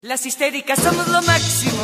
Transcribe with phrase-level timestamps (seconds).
[0.00, 1.82] Las histéricas somos lo máximo.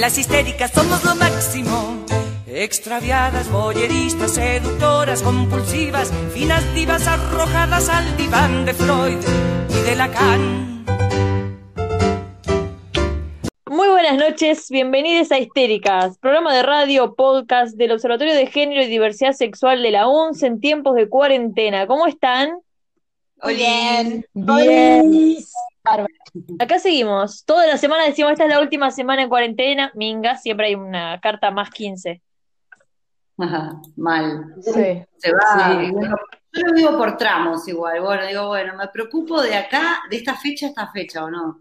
[0.00, 2.04] Las histéricas somos lo máximo.
[2.48, 9.18] Extraviadas, boyeristas, seductoras, compulsivas, finas divas arrojadas al diván de Freud
[9.70, 10.84] y de Lacan.
[13.66, 18.86] Muy buenas noches, bienvenidos a Histéricas, programa de radio, podcast del Observatorio de Género y
[18.86, 21.86] Diversidad Sexual de la UNS en tiempos de cuarentena.
[21.86, 22.58] ¿Cómo están?
[23.46, 24.26] Bien.
[24.34, 25.36] Bien.
[26.58, 27.44] Acá seguimos.
[27.44, 29.92] Toda la semana decimos, esta es la última semana en cuarentena.
[29.94, 32.20] Minga, siempre hay una carta más 15.
[33.38, 34.54] Ajá, mal.
[34.62, 35.02] Sí.
[35.18, 35.80] Se va.
[35.80, 35.92] Sí.
[36.52, 38.00] Yo lo digo por tramos igual.
[38.00, 41.58] Bueno, digo, bueno, me preocupo de acá, de esta fecha a esta fecha, ¿o no?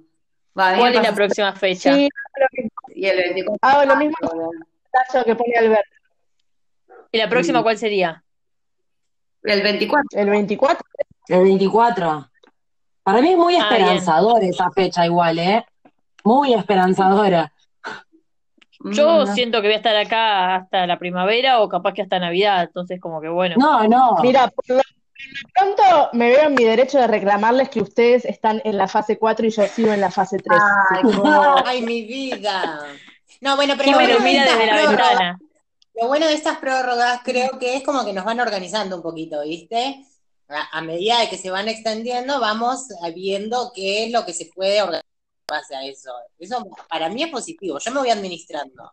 [0.57, 1.95] Va, ¿Cuál es la próxima fecha?
[1.95, 2.07] Sí,
[2.93, 3.57] Y el 24.
[3.61, 4.15] hago lo mismo
[4.91, 5.89] caso que pone Alberto.
[7.11, 7.63] ¿Y la próxima Mm.
[7.63, 8.23] cuál sería?
[9.41, 10.07] El 24.
[10.19, 10.85] El 24.
[11.27, 12.29] El 24.
[13.03, 13.81] Para mí es muy Ah, bien.
[13.81, 15.65] esperanzador esa fecha igual, ¿eh?
[16.23, 17.51] Muy esperanzadora.
[18.85, 19.27] Yo Mm, no.
[19.27, 22.99] siento que voy a estar acá hasta la primavera o capaz que hasta Navidad, entonces
[22.99, 23.55] como que bueno.
[23.57, 24.17] No, no.
[24.21, 24.81] Mira, por lo
[25.53, 29.45] pronto me veo en mi derecho de reclamarles que ustedes están en la fase 4
[29.45, 30.59] y yo sigo en la fase 3.
[30.89, 32.79] Ay, cómo- Ay, mi vida.
[33.41, 35.39] No, bueno, pero bueno, mira desde la ventana.
[36.01, 39.41] lo bueno de estas prórrogas creo que es como que nos van organizando un poquito,
[39.43, 40.03] ¿viste?
[40.49, 44.45] A, a medida de que se van extendiendo, vamos viendo qué es lo que se
[44.53, 46.11] puede organizar en base a eso.
[46.37, 48.91] Eso para mí es positivo, yo me voy administrando.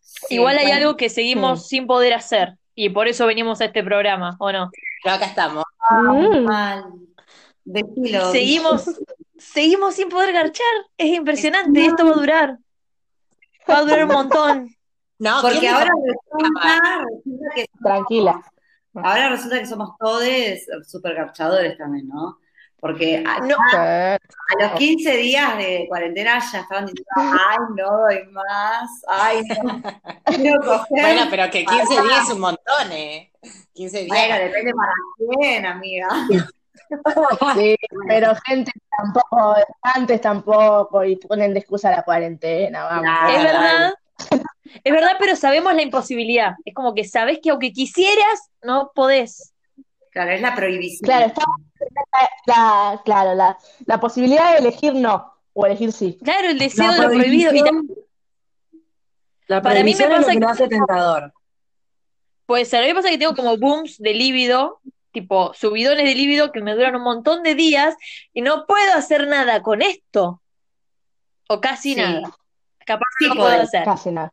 [0.00, 0.78] Sí, Igual hay bueno.
[0.80, 4.70] algo que seguimos sin poder hacer y por eso venimos a este programa, ¿o no?
[5.02, 5.64] Pero acá estamos.
[5.90, 6.46] Mm.
[7.64, 8.30] Decilo.
[8.30, 8.84] Seguimos,
[9.38, 10.66] seguimos sin poder garchar.
[10.96, 12.58] Es impresionante, esto va a durar.
[13.68, 14.76] Va a durar un montón.
[15.18, 16.38] No, Porque ¿quién ahora dijo?
[16.38, 18.52] resulta, resulta que Tranquila.
[19.02, 20.24] Ahora resulta que somos todos
[20.86, 22.38] super garchadores también, ¿no?
[22.78, 24.18] Porque a, No, a
[24.60, 29.82] los 15 días de cuarentena ya estaban diciendo, ay, no doy más, ay, no,
[30.24, 31.02] quiero coger.
[31.02, 33.32] Bueno, pero que 15 días es un montón, ¿eh?
[33.72, 34.08] 15 días.
[34.08, 34.92] Bueno, depende para
[35.40, 36.08] quién, amiga.
[37.56, 37.74] Sí,
[38.06, 43.02] pero gente tampoco, antes tampoco, y ponen de excusa la cuarentena, vamos.
[43.02, 43.28] Claro.
[43.28, 43.92] es verdad.
[44.84, 46.54] Es verdad, pero sabemos la imposibilidad.
[46.64, 49.52] Es como que sabes que aunque quisieras, no podés.
[50.12, 51.04] Claro, es la prohibición.
[51.06, 51.42] Claro, está
[52.46, 56.18] la, claro, la, la posibilidad de elegir no, o elegir sí.
[56.24, 57.52] Claro, el deseo de lo prohibido.
[57.54, 57.62] Y
[59.46, 61.32] La Para mí me es pasa lo que que- hace tentador.
[62.46, 62.80] puede ser.
[62.80, 64.80] A mí me pasa que tengo como booms de líbido,
[65.12, 67.94] tipo subidones de líbido que me duran un montón de días
[68.32, 70.42] y no puedo hacer nada con esto.
[71.48, 72.00] O casi Sí.
[72.00, 72.34] nada.
[72.84, 73.84] Capaz Sí que no puedo hacer.
[73.84, 74.32] Casi nada.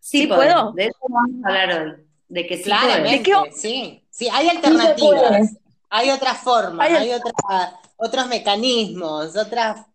[0.00, 0.52] Sí, ¿Sí podés.
[0.54, 0.72] puedo?
[0.72, 1.92] De eso vamos a hablar hoy.
[2.28, 2.62] De que sí.
[2.64, 4.04] Claramente, sí.
[4.10, 5.56] Sí, hay alternativas,
[5.88, 9.86] hay otras formas, Hay- hay otra- otros mecanismos, otras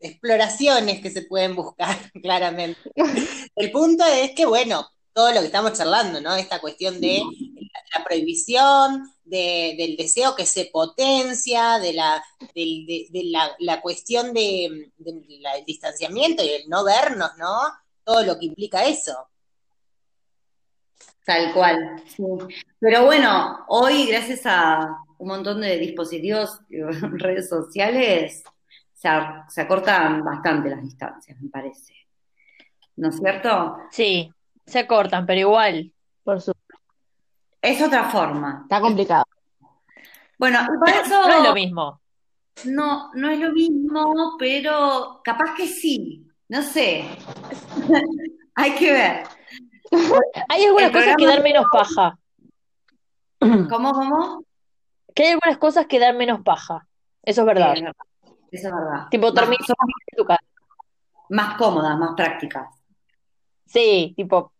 [0.00, 2.80] exploraciones que se pueden buscar, claramente.
[3.56, 6.34] El punto es que, bueno, todo lo que estamos charlando, ¿no?
[6.36, 12.22] Esta cuestión de la, la prohibición, de- del deseo que se potencia, de la,
[12.54, 17.30] del- de, de la, la cuestión de, de la- del distanciamiento y el no vernos,
[17.38, 17.58] ¿no?
[18.04, 19.28] Todo lo que implica eso.
[21.28, 22.02] Tal cual.
[22.06, 22.22] sí.
[22.80, 28.42] Pero bueno, hoy gracias a un montón de dispositivos, redes sociales,
[28.94, 29.08] se,
[29.48, 31.92] se acortan bastante las distancias, me parece.
[32.96, 33.76] ¿No es cierto?
[33.90, 34.32] Sí,
[34.64, 35.92] se cortan, pero igual.
[36.24, 36.52] Por su...
[37.60, 38.60] Es otra forma.
[38.62, 39.24] Está complicado.
[40.38, 42.00] Bueno, y por eso No es lo mismo.
[42.64, 46.26] no, no es lo mismo, pero capaz que sí.
[46.48, 47.04] No sé.
[48.54, 49.37] Hay que ver.
[50.48, 52.18] Hay algunas cosas que dan menos paja.
[53.40, 54.44] ¿Cómo, cómo?
[55.14, 56.86] Que hay algunas cosas que dan menos paja.
[57.22, 57.74] Eso es verdad.
[57.74, 58.06] Sí, es verdad.
[58.50, 59.08] Eso es verdad.
[59.10, 60.40] Tipo, son en tu casa.
[61.30, 62.68] más cómodas, más prácticas.
[63.66, 64.52] Sí, tipo,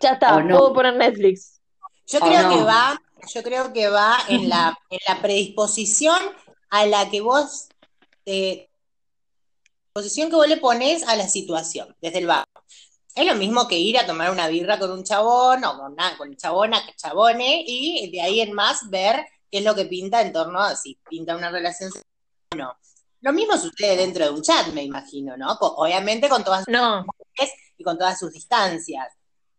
[0.00, 0.58] ya está, O no.
[0.58, 1.60] puedo poner Netflix.
[2.06, 2.50] Yo ¿O creo no?
[2.50, 3.00] que va,
[3.34, 6.18] yo creo que va en la, en la predisposición
[6.70, 7.68] a la que vos,
[8.26, 8.68] eh,
[9.92, 12.45] posición que vos le pones a la situación, desde el bajo.
[13.16, 16.16] Es lo mismo que ir a tomar una birra con un chabón o con una,
[16.18, 20.34] con chabona, chabone, y de ahí en más ver qué es lo que pinta en
[20.34, 22.12] torno a si pinta una relación sexual
[22.52, 22.76] o no.
[23.22, 25.52] Lo mismo sucede dentro de un chat, me imagino, ¿no?
[25.52, 27.06] Obviamente con todas No,
[27.78, 29.08] y con todas sus distancias.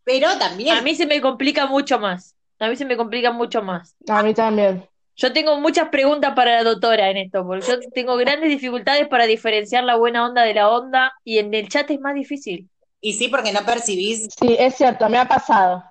[0.04, 2.36] Pero también a mí se me complica mucho más.
[2.60, 3.96] A mí se me complica mucho más.
[4.08, 4.88] A mí también.
[5.16, 9.26] Yo tengo muchas preguntas para la doctora en esto, porque yo tengo grandes dificultades para
[9.26, 12.70] diferenciar la buena onda de la onda y en el chat es más difícil.
[13.00, 14.28] Y sí, porque no percibís.
[14.38, 15.84] Sí, es cierto, me ha pasado.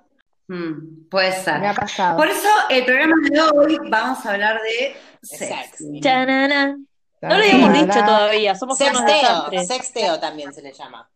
[0.48, 1.58] Mm, puede ser.
[1.60, 2.16] Me ha pasado.
[2.16, 6.00] Por eso el programa de hoy vamos a hablar de.
[6.00, 6.76] Chanana.
[7.20, 11.08] No lo habíamos dicho todavía, somos Sexteo, sexteo también se le llama.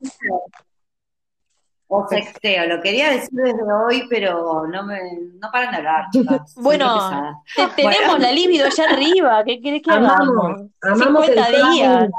[1.86, 4.98] O sexteo, lo quería decir desde hoy, pero no me,
[5.34, 6.54] no paran de hablar, chicas.
[6.56, 7.44] Bueno.
[7.54, 10.62] Te- tenemos la libido allá arriba, ¿qué querés que hagamos?
[10.80, 11.92] amamos el 50 días.
[12.00, 12.10] sexting.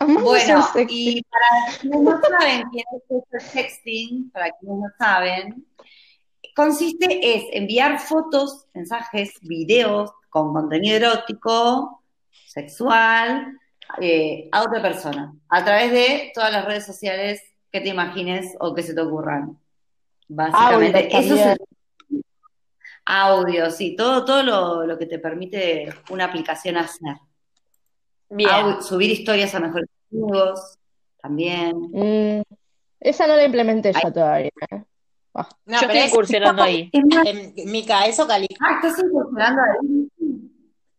[0.00, 5.66] Bueno, y para quienes no saben qué es el sexting, para quienes no saben,
[6.54, 12.02] consiste es enviar fotos, mensajes, videos con contenido erótico,
[12.46, 13.58] sexual,
[14.00, 17.42] eh, a otra persona, a través de todas las redes sociales
[17.72, 19.58] que te imagines o que se te ocurran.
[20.28, 21.58] Básicamente, Audio eso es
[23.06, 27.16] audio, sí, todo, todo lo, lo que te permite una aplicación hacer.
[28.30, 28.82] Bien.
[28.82, 30.78] Subir historias a mejores amigos,
[31.22, 31.76] también.
[31.92, 32.42] Mm,
[33.00, 34.50] esa no la implementé yo todavía.
[34.70, 34.82] ¿eh?
[35.34, 36.88] No, Yo pero estoy es- incursionando ahí.
[36.92, 38.64] Es más, em, Mica, eso califica.
[38.68, 40.08] ah, estás incursionando ahí.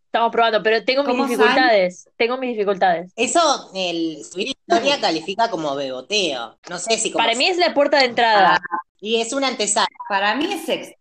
[0.07, 2.09] Estamos probando, pero tengo mis ¿Cómo dificultades.
[2.17, 3.11] Tengo mis dificultades.
[3.17, 3.39] Eso,
[3.73, 6.57] el subir historia califica como beboteo.
[6.69, 7.23] No sé si como.
[7.25, 8.61] Para mí es la puerta de entrada.
[9.01, 9.87] Y es una antesala.
[10.07, 10.95] Para mí es sexy.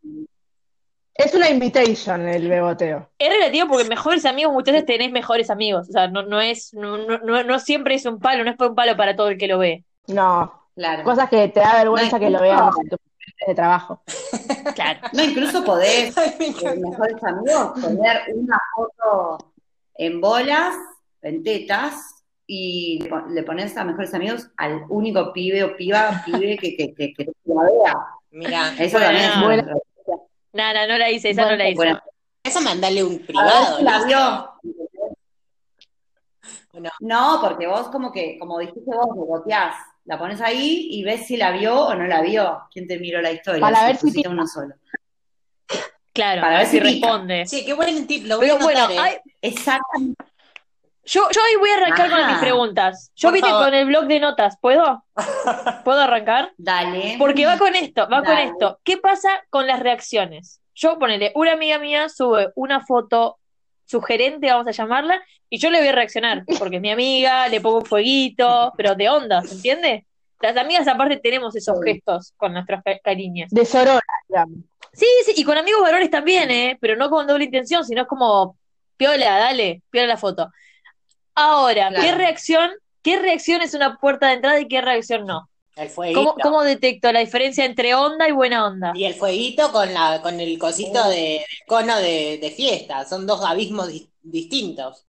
[1.14, 3.08] Es una invitation el beboteo.
[3.18, 5.88] Es relativo porque mejores amigos muchas veces tenés mejores amigos.
[5.88, 8.56] O sea, no, no es, no, no, no, no siempre es un palo, no es
[8.58, 9.84] un palo para todo el que lo ve.
[10.08, 11.04] No, Claro.
[11.04, 12.98] cosas que te da vergüenza No, que lo vean en tus
[13.46, 14.02] de trabajo.
[14.74, 15.00] Claro.
[15.12, 19.52] No, incluso podés, eh, mejores amigos, poner una foto
[19.96, 20.74] en bolas,
[21.22, 26.22] en tetas, y le pon- le pones a mejores amigos al único pibe o piba,
[26.26, 28.06] pibe que, que, que, que la vea.
[28.32, 29.44] Mira, Eso Bueno, también es no.
[29.44, 29.80] bueno.
[30.54, 31.74] No, no, no la hice, esa no la hice.
[31.76, 32.00] Bueno,
[32.42, 33.76] eso mandale un privado.
[33.78, 34.06] si la ¿no?
[34.06, 34.50] vio.
[36.74, 36.90] No.
[37.00, 41.36] No, porque vos como que, como dijiste vos, reboteás, la pones ahí y ves si
[41.36, 42.62] la vio o no la vio.
[42.72, 43.60] ¿Quién te miró la historia?
[43.60, 44.28] Para ver si pica.
[44.30, 44.74] uno solo.
[46.12, 47.44] Claro, Para ver si si responde.
[47.46, 48.98] Che, qué buen tip, lo voy Pero a bueno, ¿eh?
[48.98, 50.24] hay- Exactamente.
[51.06, 53.10] Yo, yo hoy voy a arrancar con mis preguntas.
[53.16, 53.64] Yo Por vine favor.
[53.66, 55.04] con el blog de notas, ¿puedo?
[55.84, 56.52] ¿Puedo arrancar?
[56.56, 57.16] Dale.
[57.18, 58.78] Porque va con esto, va con esto.
[58.84, 60.60] ¿Qué pasa con las reacciones?
[60.74, 63.38] Yo ponele, una amiga mía sube una foto
[63.86, 67.60] sugerente, vamos a llamarla, y yo le voy a reaccionar, porque es mi amiga, le
[67.60, 70.06] pongo un fueguito, pero de onda, ¿se entiende?
[70.40, 73.50] Las amigas aparte tenemos esos gestos con nuestros ca- cariños.
[73.50, 74.58] De Sorora, digamos.
[74.92, 76.78] Sí, sí, y con amigos varones también, ¿eh?
[76.80, 78.56] Pero no con doble intención, sino es como,
[78.96, 80.50] piola, dale, piola la foto.
[81.34, 82.70] Ahora, ¿qué reacción,
[83.02, 85.48] qué reacción es una puerta de entrada y qué reacción no?
[85.76, 86.20] El fueguito.
[86.20, 88.92] ¿Cómo, cómo detecto la diferencia entre onda y buena onda?
[88.94, 93.04] Y el fueguito con la, con el cosito de, del cono de, de fiesta.
[93.04, 95.04] Son dos abismos di- distintos.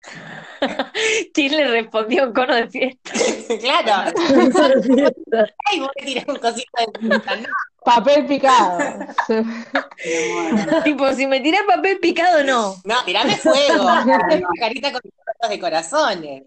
[1.34, 3.10] ¿Quién le respondió un cono de fiesta?
[3.60, 4.12] claro.
[5.66, 7.36] Ay, voy a tirar un cosito de fiesta.
[7.36, 7.48] No,
[7.84, 8.78] Papel picado.
[10.84, 12.76] tipo, si me tirás papel picado, no.
[12.84, 13.84] no tirame fuego.
[14.60, 15.00] Carita con
[15.48, 16.44] de corazones.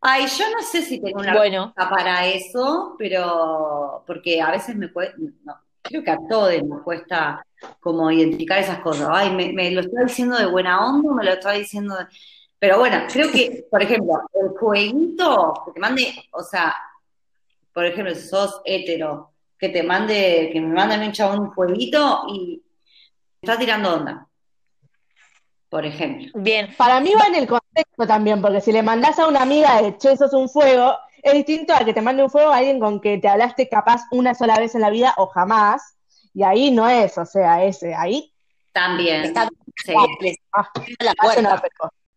[0.00, 4.92] Ay, yo no sé si tengo una Bueno, para eso, pero porque a veces me
[4.92, 7.44] cuesta, no, creo que a todos nos cuesta
[7.80, 9.08] como identificar esas cosas.
[9.12, 12.06] Ay, me, me lo está diciendo de buena onda, me lo está diciendo de...
[12.58, 16.74] Pero bueno, creo que, por ejemplo, el jueguito, que te mande, o sea,
[17.72, 21.40] por ejemplo, si sos hetero, que te mande, que me mande a mí un chabón
[21.40, 22.62] un jueguito y
[23.40, 24.28] está tirando onda,
[25.72, 26.30] por ejemplo.
[26.34, 26.68] bien.
[26.76, 29.96] Para mí va en el contexto también, porque si le mandás a una amiga de
[29.96, 33.00] che, sos un fuego, es distinto a que te mande un fuego a alguien con
[33.00, 35.96] que te hablaste capaz una sola vez en la vida o jamás.
[36.34, 38.34] Y ahí no es, o sea, ese, ahí.
[38.72, 39.48] También, Está
[39.82, 39.94] sí.
[40.52, 40.68] Ah,
[41.00, 41.62] la puerta.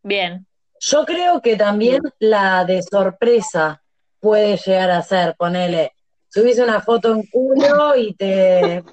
[0.04, 0.46] Bien.
[0.82, 3.82] Yo creo que también la de sorpresa
[4.20, 5.94] puede llegar a ser, ponele,
[6.28, 8.84] subís una foto en culo y te,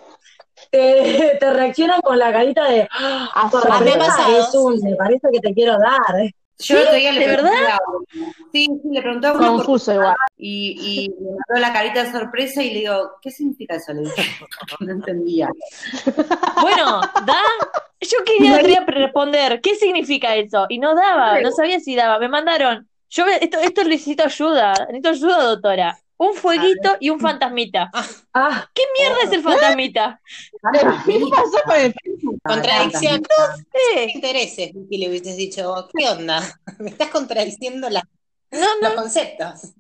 [0.73, 5.55] te, te reaccionan con la carita de ¡Ah, Ah, es un, me parece que te
[5.55, 6.33] quiero dar.
[6.59, 7.79] Yo el otro día le ¿De pregunté verdad?
[8.53, 10.15] Sí, sí, le pregunté a uno por- Confuso igual.
[10.37, 13.93] y, y me mandó la carita de sorpresa y le digo, ¿qué significa eso?
[13.93, 14.23] Le dije,
[14.81, 15.49] no entendía.
[16.61, 17.37] Bueno, ¿da?
[18.01, 20.67] Yo quería, quería responder, ¿qué significa eso?
[20.69, 22.19] Y no daba, no sabía si daba.
[22.19, 25.99] Me mandaron, yo esto, esto necesito ayuda, necesito ayuda, doctora.
[26.23, 27.91] Un fueguito y un fantasmita.
[28.33, 30.21] Ah, ¿Qué mierda es el fantasmita?
[30.73, 31.95] ¿Qué pasó con el
[32.45, 33.23] Contradicción.
[33.97, 36.41] Eh, intereses, si le hubieses dicho ¿qué onda?
[36.79, 38.07] Me estás contradiciendo la-
[38.53, 39.73] no, los no, conceptos.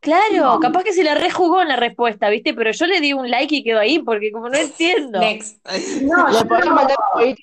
[0.00, 2.52] claro, capaz que se la rejugó en la respuesta, ¿viste?
[2.52, 5.18] Pero yo le di un like y quedó ahí, porque como no entiendo.
[5.18, 5.66] Next.
[6.02, 7.42] No, Le yo podés mandar un dicho,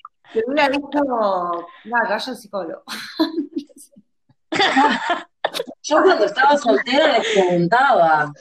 [1.04, 2.84] no, que vaya al psicólogo.
[5.82, 8.32] yo cuando estaba soltera les preguntaba.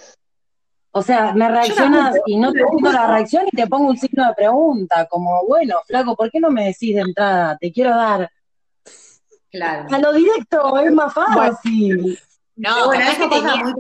[0.91, 4.27] O sea, me reaccionas y no te pongo la reacción y te pongo un signo
[4.27, 7.57] de pregunta, como, bueno, flaco, ¿por qué no me decís de entrada?
[7.57, 8.29] Te quiero dar.
[9.50, 9.88] Claro.
[9.89, 12.19] A lo directo es más fácil.
[12.57, 13.74] No, bueno, eso que pasa muy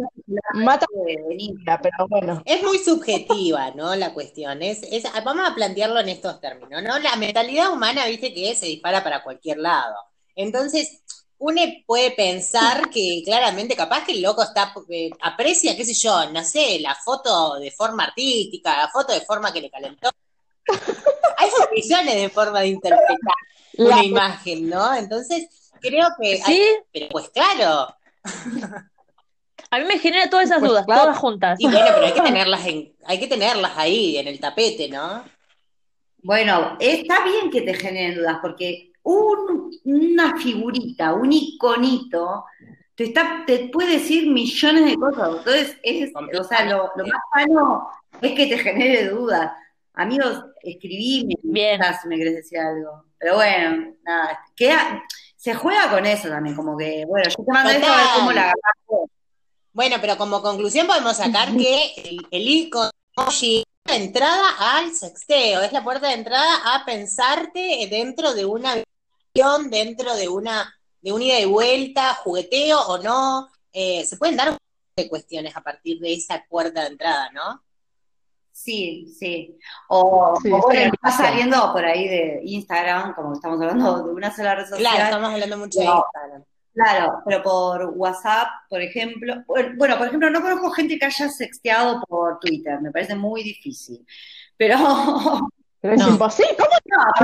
[0.53, 1.55] Mata de venir.
[1.65, 2.41] pero bueno.
[2.45, 3.93] Es muy subjetiva, ¿no?
[3.95, 4.61] La cuestión.
[4.61, 6.97] Es, es, vamos a plantearlo en estos términos, ¿no?
[6.99, 9.95] La mentalidad humana, viste, que se dispara para cualquier lado.
[10.35, 11.03] Entonces,
[11.43, 16.29] uno puede pensar que claramente, capaz que el loco está, eh, aprecia, qué sé yo,
[16.29, 20.11] no sé, la foto de forma artística, la foto de forma que le calentó.
[21.37, 23.17] Hay millones de formas de interpretar
[23.77, 24.93] una La- imagen, ¿no?
[24.93, 25.47] Entonces,
[25.81, 26.37] creo que.
[26.45, 27.95] Sí, Pero pues claro.
[29.71, 31.01] a mí me genera todas esas Pues dudas, claro.
[31.03, 31.59] todas juntas.
[31.59, 35.23] Y bueno, pero hay que tenerlas en, hay que tenerlas ahí, en el tapete, ¿no?
[36.23, 42.45] Bueno, está bien que te generen dudas, porque un- una figurita, un iconito,
[42.95, 45.29] te, está, te puede decir millones de cosas.
[45.37, 47.87] Entonces, es, o sea, lo, lo más sano
[48.21, 49.51] es que te genere dudas.
[49.93, 51.77] Amigos, Bien.
[51.79, 53.05] quizás si me querés decir algo.
[53.17, 55.03] Pero bueno, nada, queda-
[55.35, 58.31] se juega con eso también, como que, bueno, yo te mando esto a ver cómo
[58.31, 58.53] la.
[59.73, 62.91] Bueno, pero como conclusión podemos sacar que el, el icono
[63.85, 68.75] la entrada al sexteo, es la puerta de entrada a pensarte dentro de una
[69.69, 73.49] dentro de una de un ida y vuelta, jugueteo o no.
[73.73, 74.55] Eh, se pueden dar
[74.95, 77.63] de cuestiones a partir de esa puerta de entrada, ¿no?
[78.51, 79.57] Sí, sí.
[79.87, 84.35] O, Sí, o bueno, está saliendo por ahí de Instagram, como estamos hablando de una
[84.35, 84.79] sola red social.
[84.79, 85.85] Claro, estamos hablando mucho de.
[85.85, 86.43] Instagram.
[86.73, 89.43] Claro, pero por WhatsApp, por ejemplo.
[89.77, 94.05] Bueno, por ejemplo, no conozco gente que haya sexteado por Twitter, me parece muy difícil.
[94.57, 94.77] Pero,
[95.81, 96.09] Pero es No.
[96.09, 96.55] imposible.
[96.57, 96.69] ¿Cómo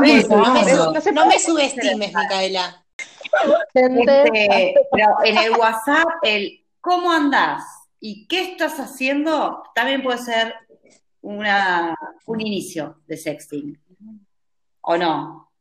[0.04, 2.84] eso, No me, no no me subestimes, Micaela.
[3.74, 7.64] este, pero en el WhatsApp, el ¿cómo andás?
[8.00, 9.64] ¿Y qué estás haciendo?
[9.76, 10.56] También puede ser
[11.22, 11.96] una,
[12.26, 13.78] un inicio de sexting.
[14.82, 15.52] ¿O no?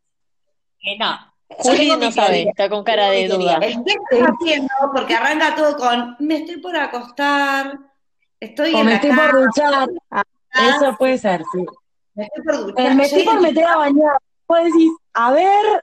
[0.81, 1.19] Eh, no.
[1.49, 3.57] Juli no sabe, está con cara de duda.
[3.57, 7.79] El qué estás haciendo, porque arranca todo con me estoy por acostar,
[8.41, 9.89] estoy O en me la estoy cama, por duchar.
[10.53, 11.65] Eso puede ser, sí.
[12.16, 12.80] Me estoy por.
[12.80, 14.18] Eh, me estoy por meter a bañar.
[14.49, 15.82] Vos decís, a ver,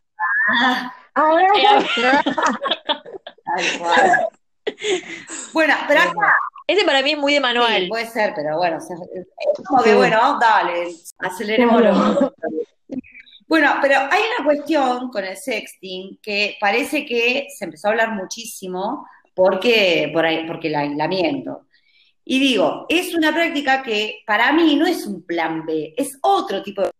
[0.62, 1.48] Ah, a ver.
[3.46, 4.28] tal cual.
[5.54, 6.36] Bueno, pero acá
[6.68, 7.88] Ese para mí es muy de sí, manual.
[7.90, 8.88] puede ser, pero bueno, es
[9.68, 9.96] como que Sí.
[9.98, 10.88] bueno, dale,
[11.20, 12.34] acelerémoslo.
[13.48, 18.12] Bueno, pero hay una cuestión con el sexting que parece que se empezó a hablar
[18.14, 21.68] muchísimo porque, por ahí, porque el aislamiento.
[22.26, 26.64] Y digo, es una práctica que para mí no es un plan B, es otro
[26.64, 26.92] tipo de...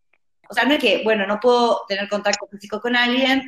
[0.48, 3.42] O sea, no es que, bueno, no puedo tener contacto físico con alguien,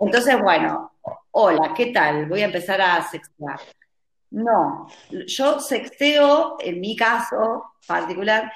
[0.00, 0.92] entonces, bueno,
[1.32, 2.26] hola, ¿qué tal?
[2.26, 3.60] Voy a empezar a sextear.
[4.30, 4.88] No,
[5.26, 8.52] yo sexteo, en mi caso particular,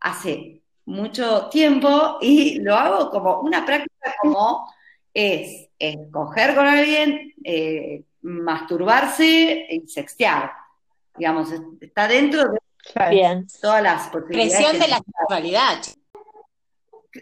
[0.00, 4.72] hace mucho tiempo y lo hago como una práctica como
[5.12, 10.52] es escoger con alguien, eh, masturbarse y sextear.
[11.18, 12.58] Digamos, es- está dentro de
[13.10, 13.46] Bien.
[13.60, 14.52] todas las posibilidades.
[14.54, 15.78] Presión que de la se- sexualidad.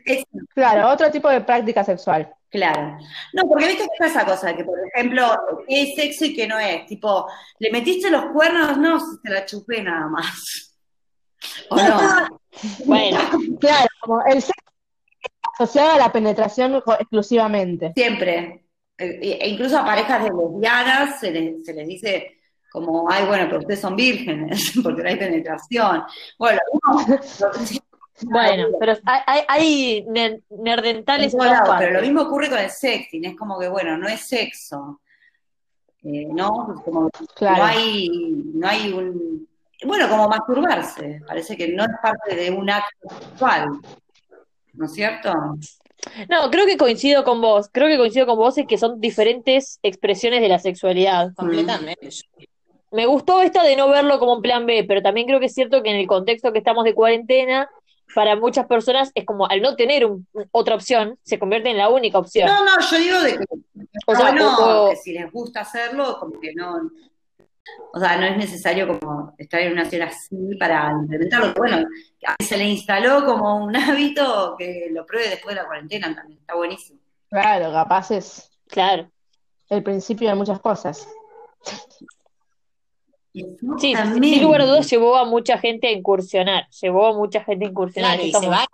[0.05, 0.25] es-
[0.55, 2.33] claro, otro tipo de práctica sexual.
[2.51, 2.99] claro.
[3.33, 5.25] No, porque viste que esa cosa de que, por ejemplo,
[5.69, 6.87] qué es sexo y qué no es.
[6.87, 7.27] Tipo,
[7.59, 8.77] ¿le metiste los cuernos?
[8.79, 10.77] No, si te la chupé nada más.
[11.71, 12.41] ¿O no?
[12.87, 13.19] Bueno,
[13.59, 14.53] Claro, como el sexo
[15.59, 17.93] asociado a la penetración exclusivamente.
[17.97, 18.65] Siempre.
[18.97, 22.39] Eh, e incluso a parejas de lesbianas se les, se les dice
[22.75, 26.03] como, ay, bueno, pero ustedes son vírgenes, porque no hay penetración.
[26.37, 26.59] Bueno,
[28.23, 31.41] bueno, pero hay, hay, hay ner- en nerdentales en
[31.79, 35.01] pero lo mismo ocurre con el sexting, es como que, bueno, no es sexo,
[36.03, 36.83] eh, ¿no?
[36.85, 37.59] Como Claro.
[37.59, 38.09] no hay,
[38.55, 39.49] no hay un,
[39.85, 43.69] bueno, como masturbarse, parece que no es parte de un acto sexual,
[44.73, 45.33] ¿no es cierto?
[46.29, 47.71] No, creo que coincido con vos.
[47.73, 51.33] Creo que coincido con vos en que son diferentes expresiones de la sexualidad.
[51.35, 52.09] Completamente.
[52.95, 55.55] Me gustó esto de no verlo como un plan B, pero también creo que es
[55.55, 57.69] cierto que en el contexto que estamos de cuarentena,
[58.15, 61.89] para muchas personas es como al no tener un- otra opción, se convierte en la
[61.89, 62.47] única opción.
[62.49, 63.45] No, no, yo digo de que
[64.07, 66.89] O sea, bueno o- o- que si les gusta hacerlo, como que no,
[67.93, 71.53] o sea, no es necesario como estar en una ciudad así para implementarlo.
[71.57, 71.89] Bueno,
[72.39, 73.75] se le instaló como un
[74.15, 77.01] hábito que lo pruebe después de la cuarentena también, está buenísimo.
[77.29, 79.11] Claro, capaz es Claro.
[79.69, 81.09] el principio de muchas cosas.
[83.79, 84.35] Sí, También.
[84.35, 87.69] sin lugar a dudas llevó a mucha gente a incursionar, llevó a mucha gente a
[87.69, 88.13] incursionar.
[88.17, 88.67] Claro, y se Estamos, va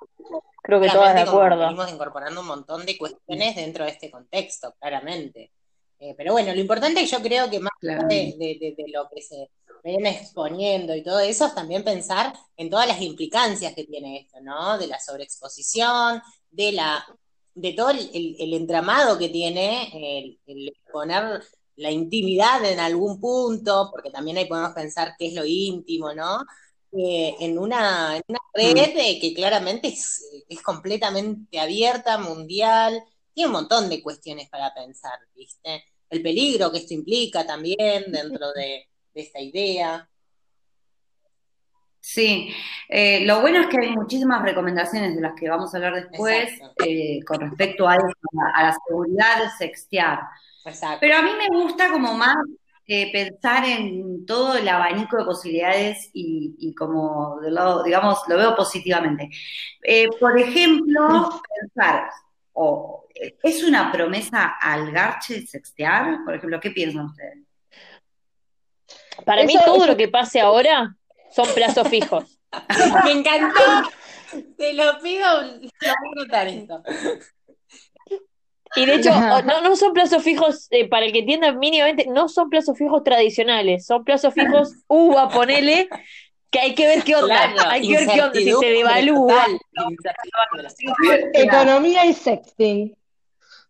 [0.62, 1.58] creo que todas de acuerdo.
[1.60, 5.50] venimos incorporando un montón de cuestiones dentro de este contexto, claramente.
[5.98, 8.06] Eh, pero bueno, lo importante yo creo que más Claro.
[8.08, 9.50] de, de- de- de lo que se
[9.82, 14.40] viene exponiendo y todo eso es también pensar en todas las implicancias que tiene esto,
[14.42, 14.76] ¿no?
[14.78, 17.04] De la sobreexposición, de la
[17.54, 21.42] de todo el, el- el entramado que tiene el, el poner
[21.80, 26.44] la intimidad en algún punto, porque también ahí podemos pensar qué es lo íntimo, ¿no?
[26.92, 33.48] Eh, en una, en una red eh, que claramente es, es completamente abierta, mundial, tiene
[33.48, 35.84] un montón de cuestiones para pensar, ¿viste?
[36.10, 40.06] El peligro que esto implica también dentro de, de esta idea.
[42.02, 42.52] Sí,
[42.88, 46.50] Eh, lo bueno es que hay muchísimas recomendaciones de las que vamos a hablar después
[46.84, 48.06] eh, con respecto a, eso,
[48.54, 50.18] a la seguridad de sextear.
[50.64, 50.98] Exacto.
[51.00, 52.36] Pero a mí me gusta como más
[52.86, 58.36] eh, pensar en todo el abanico de posibilidades y, y como del lado, digamos, lo
[58.36, 59.30] veo positivamente.
[59.82, 62.10] Eh, por ejemplo, pensar,
[62.52, 63.06] o,
[63.42, 66.18] ¿es una promesa al garche sextear?
[66.24, 67.38] Por ejemplo, ¿qué piensan ustedes?
[69.24, 70.96] Para mí todo eso- lo que pase ahora
[71.30, 72.38] son plazos fijos.
[73.04, 73.60] Me encantó.
[74.56, 76.82] Te lo pido, lo voy a notar esto.
[78.76, 82.28] Y de hecho, no, no son plazos fijos, eh, para el que entienda mínimamente, no
[82.28, 85.88] son plazos fijos tradicionales, son plazos fijos uva, ponele,
[86.50, 89.46] que hay que ver qué onda, Claro, hay que ver qué onda, si se devalúa.
[91.32, 92.96] Economía y sexting.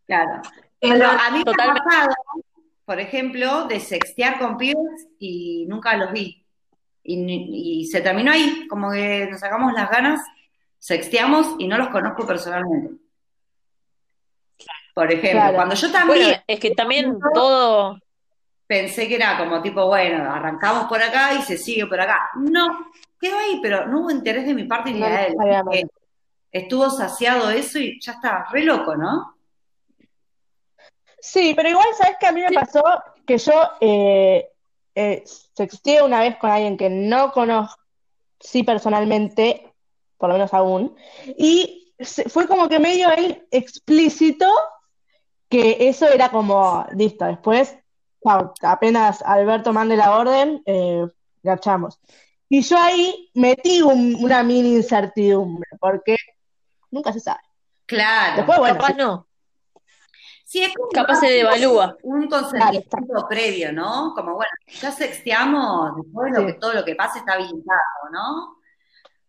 [0.07, 0.42] Claro.
[0.78, 2.14] Pero a mí me ha pasado,
[2.85, 6.45] por ejemplo, de sextear con pibes y nunca los vi.
[7.02, 10.21] Y, y se terminó ahí, como que nos sacamos las ganas,
[10.78, 13.00] sexteamos y no los conozco personalmente.
[14.94, 15.54] Por ejemplo, Claro.
[15.54, 17.99] cuando yo también Bueno, es que también todo,
[18.66, 22.30] pensé que era como tipo, bueno, arrancamos por acá y se sigue por acá.
[22.37, 25.35] No, quedó ahí, pero no hubo interés de mi parte ni No de él.
[25.73, 25.85] Eh,
[26.52, 29.37] Estuvo saciado eso y ya está, re loco, ¿no?
[31.20, 32.26] Sí, pero igual, ¿sabes qué?
[32.26, 32.82] A mí me pasó
[33.26, 34.49] que yo eh,
[34.94, 35.23] eh,
[35.54, 39.73] sexteé una vez con alguien que no conocí personalmente,
[40.16, 40.97] por lo menos aún,
[41.37, 41.92] y
[42.28, 44.47] fue como que medio él explícito
[45.50, 47.76] que eso era como, listo, después,
[48.62, 51.07] apenas Alberto mande la orden, eh,
[51.42, 51.99] garchamos.
[52.49, 56.16] Y yo ahí metí un- una mini incertidumbre, porque
[56.90, 57.40] nunca se sabe.
[57.87, 58.37] Claro.
[58.37, 59.27] Después, bueno, capaz no,
[60.44, 61.96] Sí, es como capaz se devalúa.
[62.03, 64.12] un consentimiento previo, ¿no?
[64.16, 66.46] Como, bueno, ya sexteamos, después lo Sí.
[66.46, 67.79] que, todo lo que pase está habilitado,
[68.12, 68.57] ¿no?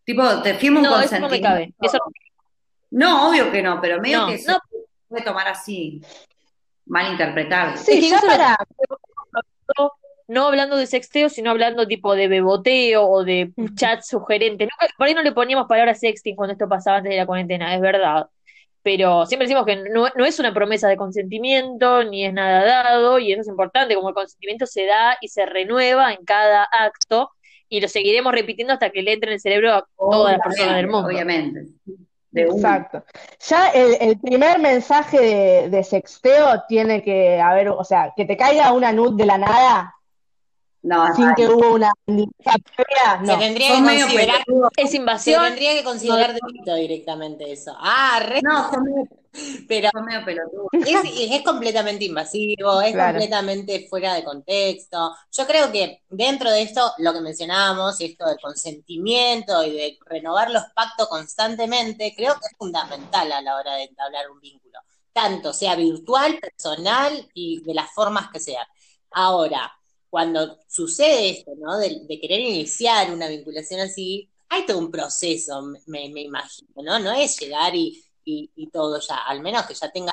[0.04, 1.48] Tipo, te firmo un No, eso no me consentimiento.
[1.48, 1.76] cabe.
[1.88, 2.00] Eso,
[2.94, 4.40] No, obvio que no, pero medio No, que no.
[5.12, 6.02] Puede tomar así,
[6.86, 7.78] mal interpretado.
[7.78, 8.58] sí, Es que ya eso lo- para,
[10.28, 14.64] no hablando de sexteo, sino hablando tipo de beboteo o de chat sugerente.
[14.66, 17.76] Nunca- por ahí no le poníamos palabra sexting cuando esto pasaba antes de la cuarentena,
[17.76, 18.28] es verdad.
[18.84, 23.20] Pero siempre decimos que no, no es una promesa de consentimiento, ni es nada dado,
[23.20, 27.30] y eso es importante, como el consentimiento se da y se renueva en cada acto,
[27.70, 30.78] y lo seguiremos repitiendo hasta que le entre en el cerebro a todas las personas
[30.78, 31.08] del mundo.
[31.08, 31.60] Obviamente.
[32.32, 32.44] De.
[32.44, 33.04] Exacto.
[33.48, 38.38] Ya el, el primer mensaje de, de sexteo tiene que haber, o sea, que te
[38.38, 39.96] caiga una nud de la nada
[40.84, 44.44] No, sin que hubo una Se tendría son que considerar.
[44.78, 47.76] Es se invasión, tendría que considerar delito directamente eso.
[47.78, 48.72] Ah, re, No,
[49.68, 50.68] pero son medio pelotudos.
[50.74, 53.14] es, es completamente invasivo, es Claro.
[53.14, 55.16] completamente fuera de contexto.
[55.32, 60.50] Yo creo que dentro de esto, lo que mencionábamos, esto del consentimiento y de renovar
[60.52, 64.80] los pactos constantemente, creo que es fundamental a la hora de entablar un vínculo,
[65.14, 68.66] tanto sea virtual, personal y de las formas que sean.
[69.12, 69.72] Ahora,
[70.12, 71.80] cuando sucede esto, ¿no?
[71.80, 77.00] De, de querer iniciar una vinculación así, hay todo un proceso, me, me imagino, ¿no?
[77.00, 80.12] No es llegar y, y, y todo ya, al menos que ya tenga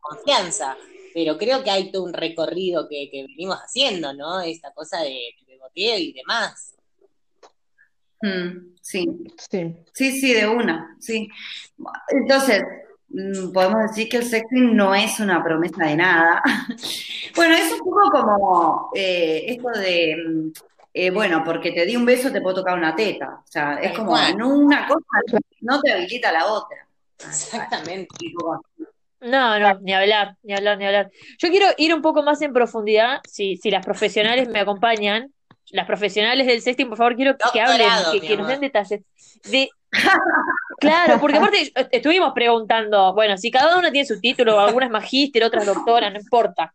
[0.00, 0.76] confianza,
[1.12, 4.40] pero creo que hay todo un recorrido que, que venimos haciendo, ¿no?
[4.40, 6.74] Esta cosa de, de boteo y demás.
[8.22, 9.06] Mm, sí,
[9.50, 9.76] Sí.
[9.92, 11.28] sí, sí, de una, sí.
[12.08, 12.62] Entonces,
[13.52, 16.42] podemos decir que el sexting no es una promesa de nada.
[17.34, 20.52] Bueno, es un poco como eh, esto de, mm,
[20.92, 23.40] eh, bueno, porque te di un beso te puedo tocar una teta.
[23.42, 24.36] O sea, es como, cual.
[24.36, 25.06] no una cosa
[25.62, 26.86] no te habilita la otra.
[27.18, 28.08] Exactamente.
[29.20, 31.10] No, no, ni hablar, ni hablar, ni hablar.
[31.38, 35.32] Yo quiero ir un poco más en profundidad, si, si las profesionales me acompañan,
[35.70, 39.00] las profesionales del sexting, por favor, quiero que hablen, que, que nos den detalles.
[39.50, 39.70] De...
[40.78, 45.44] Claro, porque aparte est- estuvimos preguntando, bueno, si cada una tiene su título, algunas magíster,
[45.44, 46.72] otras doctoras, no importa.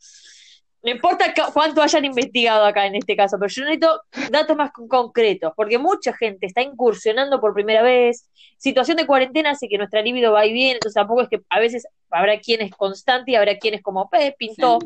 [0.83, 4.01] No importa cu- cuánto hayan investigado acá en este caso, pero yo necesito
[4.31, 8.29] datos más con- concretos, porque mucha gente está incursionando por primera vez.
[8.57, 11.59] Situación de cuarentena hace que nuestra libido va y viene, entonces tampoco es que a
[11.59, 14.79] veces habrá quien es constante y habrá quienes como, eh, pintó,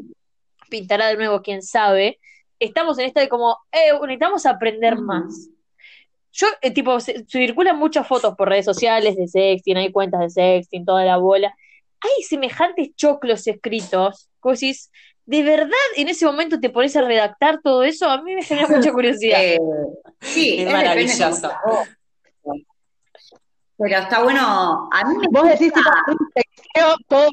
[0.69, 2.19] pintará de nuevo, quién sabe.
[2.57, 5.49] Estamos en esta de como, eh, necesitamos aprender más.
[6.33, 10.29] Yo, eh, tipo, se- circulan muchas fotos por redes sociales de sexting, hay cuentas de
[10.29, 11.53] sexting, toda la bola.
[12.03, 14.29] hay semejantes choclos escritos.
[14.39, 14.89] Como decís,
[15.25, 18.09] ¿de verdad en ese momento te pones a redactar todo eso?
[18.09, 19.39] A mí me genera mucha curiosidad.
[19.43, 19.59] Eh,
[20.21, 21.51] sí, Es es maravilloso.
[23.77, 24.89] Pero está bueno.
[24.91, 25.89] A mí me Vos decís tipo
[27.07, 27.27] todo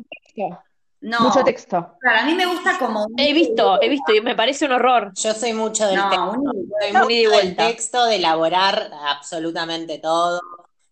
[1.01, 1.95] No, mucho texto.
[2.01, 3.05] claro, a mí me gusta como.
[3.07, 5.13] un- He visto, he visto y me parece un horror.
[5.15, 6.17] Yo soy mucho del texto.
[6.17, 7.67] No, un- Soy No, mucho ida y del vuelta.
[7.69, 10.41] texto, de elaborar absolutamente todo.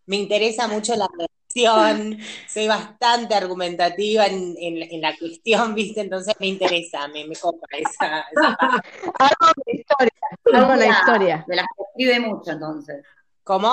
[0.06, 6.02] Me interesa mucho la redacción, soy bastante argumentativa en, en- en la cuestión, ¿viste?
[6.02, 8.88] Entonces me interesa, me, me copa esa, esa parte.
[9.18, 10.12] Algo de historia,
[10.52, 11.44] algo de la historia.
[11.48, 13.04] De las que escribe mucho, entonces.
[13.42, 13.70] ¿Cómo?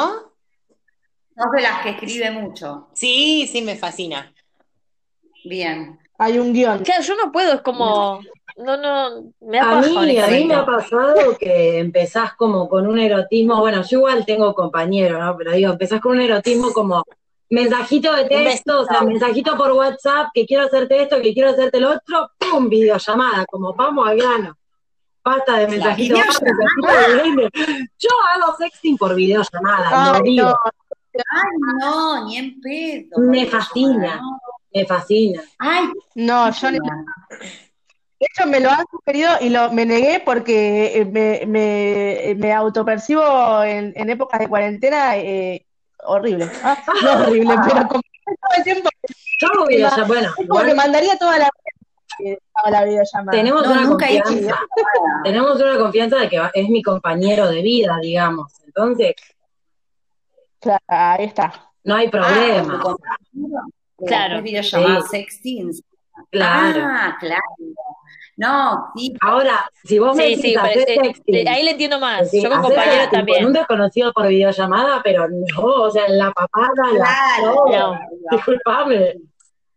[1.36, 2.90] Sos de las que escribe mucho.
[2.94, 4.34] Sí, sí, me fascina.
[5.46, 6.00] Bien.
[6.24, 6.86] Hay un guion.
[6.86, 8.22] Claro, yo no puedo, es como,
[8.56, 12.88] no, no, me da A mí, a mí me ha pasado que empezás como con
[12.88, 15.36] un erotismo, bueno, yo igual tengo compañero, ¿no?
[15.36, 17.04] Pero digo, empezás con un erotismo como
[17.50, 21.82] mensajito de texto, o sea, mensajito por WhatsApp, que quiero hacerte esto, que quiero hacerte
[21.82, 22.70] lo otro, ¡pum!
[22.70, 24.58] videollamada, como vamos al grano.
[25.26, 26.28] Basta de mensajito, Videollamada.
[26.28, 27.50] basta de mensajito de DM.
[28.00, 33.20] Yo hago sexting por videollamada, Ay, lo digo, no, Ay, no, ni en pedo.
[33.20, 34.22] Me fascina.
[34.22, 34.43] No.
[34.74, 35.42] Me fascina.
[35.60, 36.80] Ay, no, yo ni-
[38.20, 42.54] de hecho me lo han sugerido y lo, me negué porque eh, me, me, me
[42.54, 45.66] autopercibo en, en épocas de cuarentena eh,
[46.06, 46.46] horrible.
[46.64, 48.90] Ah, no horrible, pero como todo el tiempo,
[49.40, 49.48] Yo
[50.08, 51.50] bueno, es como que igual mandaría toda la,
[52.18, 53.32] toda la videollamada.
[53.32, 54.60] tenemos No, una nunca he hecho confianza,
[55.24, 58.54] tenemos una confianza de que es mi compañero de vida, digamos.
[58.66, 59.16] Entonces,
[60.60, 61.72] Claro, ahí está.
[61.84, 62.78] no hay ah, con problema.
[63.34, 64.34] De Claro.
[64.36, 65.18] hacer videollamadas Sí.
[65.18, 65.72] sexting.
[66.32, 66.82] Claro.
[66.86, 67.42] Ah, claro.
[68.36, 69.14] No, sí.
[69.22, 72.30] Ahora, si vos me Sí, decís sí, hacer parece- sexting, ahí le entiendo más.
[72.32, 73.38] sí, Yo con compañeros sexting también.
[73.40, 77.06] con un desconocido por videollamada, pero no, o sea, en la papada, la
[77.38, 77.66] Claro.
[77.70, 78.00] No.
[78.32, 79.14] disculpame.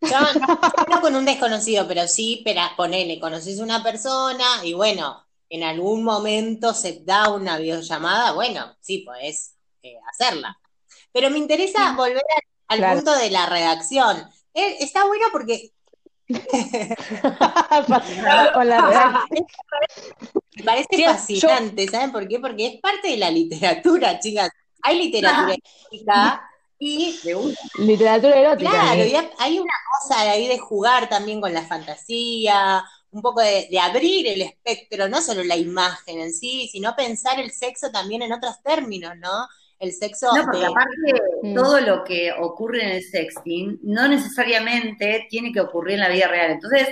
[0.00, 0.08] Yo
[0.90, 6.02] no con un desconocido, pero sí, pero ponele, conoces una persona y bueno, en algún
[6.04, 10.58] momento se da una videollamada, bueno, sí, podés eh, hacerla.
[11.12, 12.96] Pero me interesa volver al, al Claro.
[12.96, 14.18] punto de la redacción.
[14.54, 15.70] Eh, está bueno porque
[18.54, 19.46] Con la redacción.
[20.56, 22.38] me parece Sí, fascinante, ¿saben por qué?
[22.40, 24.50] Porque es parte de la literatura, chicas.
[24.82, 27.54] Hay literatura erótica y De una.
[27.78, 28.70] Literatura erótica.
[28.70, 29.08] Claro, ¿eh?
[29.08, 33.40] y ha- hay una cosa de ahí de jugar también con la fantasía, un poco
[33.40, 37.90] de, de abrir el espectro, no solo la imagen en sí, sino pensar el sexo
[37.90, 39.46] también en otros términos, ¿no?
[39.78, 41.54] El sexo No, porque de- aparte Mm.
[41.54, 46.28] todo lo que ocurre en el sexting no necesariamente tiene que ocurrir en la vida
[46.28, 46.52] real.
[46.52, 46.88] Entonces,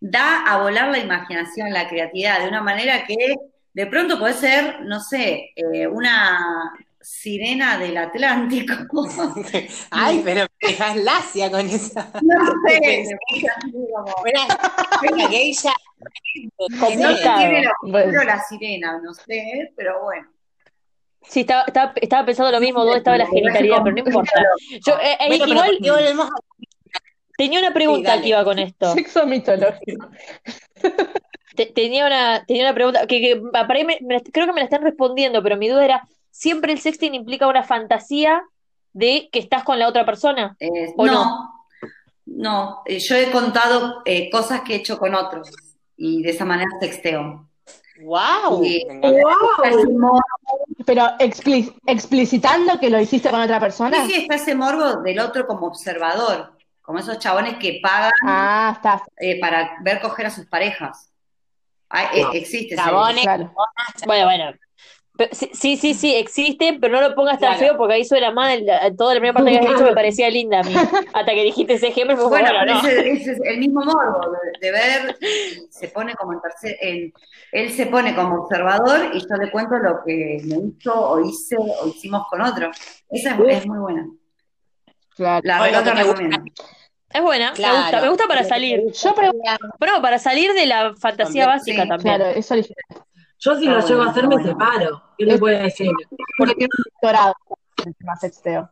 [0.00, 3.16] da a volar la imaginación, la creatividad, de una manera que
[3.72, 8.74] de pronto puede ser, no sé, eh, una sirena del Atlántico.
[9.90, 12.10] Ay, pero me dejas lacia con esa.
[12.22, 15.72] no sé, me puse así como- Una, una geisha.
[16.98, 17.62] no sé tiene
[18.24, 20.28] la sirena, no sé, pero bueno.
[21.28, 24.30] Sí, estaba, estaba, estaba pensando lo mismo, dónde estaba la genitalidad, pero no importa.
[24.84, 26.34] Yo, eh, eh, Bueno, pero igual ¿por qué volvemos a-
[27.36, 28.92] tenía una pregunta que iba con esto.
[28.94, 30.08] Sexo mitológico.
[31.56, 33.98] Te- tenía una, tenía una pregunta que, que para ahí me-
[34.32, 37.62] creo que me la están respondiendo, pero mi duda era, ¿siempre el sexting implica una
[37.62, 38.42] fantasía
[38.92, 40.56] de que estás con la otra persona?
[40.60, 41.66] Eh, ¿O no,
[42.26, 45.50] no, eh, yo he contado eh, cosas que he hecho con otros
[45.96, 47.48] y de esa manera sexteo.
[48.02, 48.62] ¡Wow!
[48.62, 48.82] Sí.
[50.84, 54.04] Pero expli- explicitando que lo hiciste con otra persona.
[54.04, 58.72] Sí, sí, está ese morbo del otro como observador, como esos chabones que pagan Ah,
[58.76, 61.10] está, eh, para ver coger a sus parejas.
[61.88, 63.22] Ay, eh, existe Chabones.
[63.22, 63.52] claro.
[64.06, 64.44] Bueno, bueno.
[65.16, 67.58] Pero sí, sí, sí, existe, pero no lo pongas tan Claro.
[67.58, 68.64] feo porque ahí suena mal.
[68.98, 70.74] Toda la primera parte que has dicho me parecía linda a mí.
[70.74, 72.88] Hasta que dijiste ese ejemplo, fue Bueno, bueno, pero no.
[72.88, 75.16] ese, ese es el mismo morbo de, de ver,
[75.70, 77.12] se pone como en tercer, en-
[77.52, 81.56] él se pone como observador y yo le cuento lo que me hizo o hice
[81.56, 82.70] o hicimos con otro.
[83.10, 84.06] Esa es, es muy buena.
[85.14, 85.40] Claro.
[85.44, 85.94] La me gusta.
[85.94, 86.36] recomiendo.
[87.08, 87.76] Es buena, me Claro.
[87.78, 88.82] gusta, me gusta para salir.
[88.92, 89.48] Yo pregunto,
[89.78, 92.16] Bueno, para salir de la fantasía También, básica sí, también.
[92.16, 92.84] claro, es original.
[93.38, 94.50] Yo si Está lo llego bueno, a hacer me bueno.
[94.50, 95.02] separo.
[95.18, 95.90] ¿Qué le puede decir?
[96.38, 97.34] Porque un doctorado
[97.84, 98.70] en tema sexteo.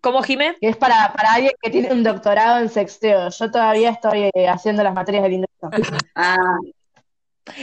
[0.00, 0.56] ¿Cómo, Jimé?
[0.60, 3.30] Que es para, para alguien que tiene un doctorado en sexteo.
[3.30, 5.70] Yo todavía estoy eh, haciendo las materias del ingreso.
[6.14, 6.36] Ah,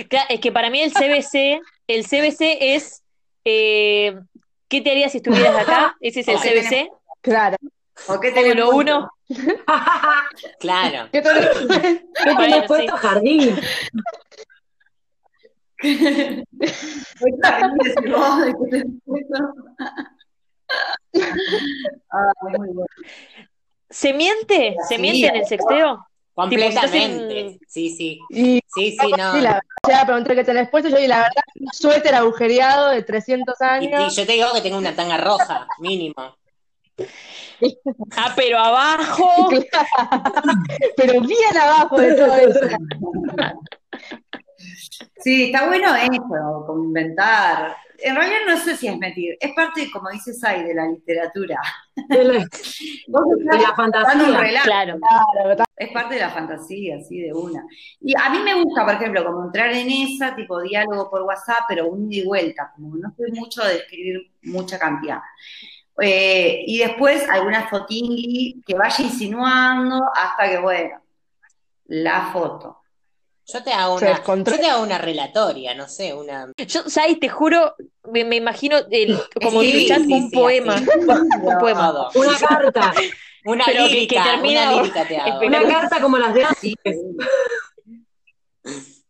[0.10, 3.02] Claro, es que para mí el CBC, el CBC es
[3.46, 4.20] eh,
[4.68, 5.98] ¿qué te harías si estuvieras acá?
[6.02, 6.90] Ese es el CBC.
[7.22, 7.58] Claro.
[8.08, 8.70] ¿por qué puesto?
[8.76, 9.10] uno.
[10.60, 11.10] Claro.
[11.12, 11.68] ¿Qué tal?
[11.68, 12.68] ¿Qué Bueno, tenés sí.
[12.68, 13.56] puesto jardín?
[23.90, 24.76] ¿Se miente?
[24.88, 26.06] ¿Se Sí, miente en el sexteo?
[26.34, 27.60] Completamente.
[27.68, 28.20] Sí, sí.
[28.30, 29.34] Y Sí, sí, no.
[29.34, 33.04] sí, la verdad, pregunté qué tenés puesto, yo y la verdad, un suéter agujereado de
[33.04, 34.16] 300 Y, y años.
[34.16, 36.16] yo te digo que tengo una tanga roja, mínimo.
[38.18, 39.50] Ah, pero abajo.
[40.98, 42.60] Pero bien abajo de todo eso.
[45.24, 47.76] Sí, está bueno eso, como inventar.
[48.00, 51.60] En realidad no sé si es mentir, es parte, como dice Sai, de la literatura.
[51.96, 54.40] De la, de la fantasía.
[54.40, 55.00] relato, Claro.
[55.00, 57.64] Claro, es parte de la fantasía, así de una.
[58.00, 61.66] Y a mí me gusta, por ejemplo, como entrar en esa, tipo diálogo por WhatsApp,
[61.68, 65.20] pero un y vuelta, como no soy mucho de escribir mucha cantidad.
[66.02, 71.02] Eh, y después alguna fotingui que vaya insinuando hasta que, bueno,
[71.86, 72.81] la foto.
[73.54, 76.52] Yo te hago una, yo te hago una relatoria, no sé, una.
[76.58, 77.76] Yo, Sai, te juro,
[78.12, 80.76] me, me imagino el, como Sí, sí, un sí, poema.
[80.76, 80.86] así.
[81.42, 81.92] Un poema.
[81.92, 82.12] Todo.
[82.16, 82.94] Una carta.
[83.46, 85.40] Una Pero que- que lírica, termina- una lírica te hago.
[85.40, 87.02] Pero- Una carta como las de Sí, antes.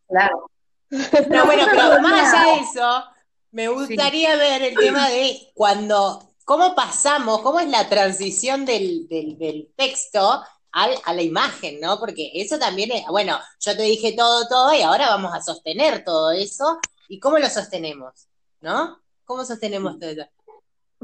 [0.07, 0.47] claro.
[0.89, 3.03] No, bueno, pero más allá de eso,
[3.51, 9.37] me gustaría ver el tema de cuando, cómo pasamos, cómo es la transición del, del,
[9.37, 11.99] del texto al, a la imagen, ¿no?
[11.99, 16.03] Porque eso también es, bueno, yo te dije todo, todo, y ahora vamos a sostener
[16.03, 16.79] todo eso.
[17.09, 18.27] ¿Y cómo lo sostenemos?
[18.61, 18.99] ¿No?
[19.25, 20.25] ¿Cómo sostenemos todo eso?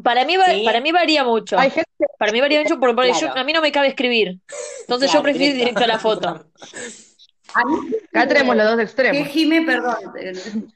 [0.03, 0.63] Para mí, Sí.
[0.63, 1.57] para mí varía mucho.
[1.57, 1.87] Hay gente
[2.19, 4.39] Para mí varía mucho porque yo- a mí no me cabe escribir.
[4.81, 6.45] Entonces Claro, yo prefiero ir directo a la foto.
[8.13, 9.27] Acá tenemos los dos que extremos.
[9.29, 9.95] Jime, perdón,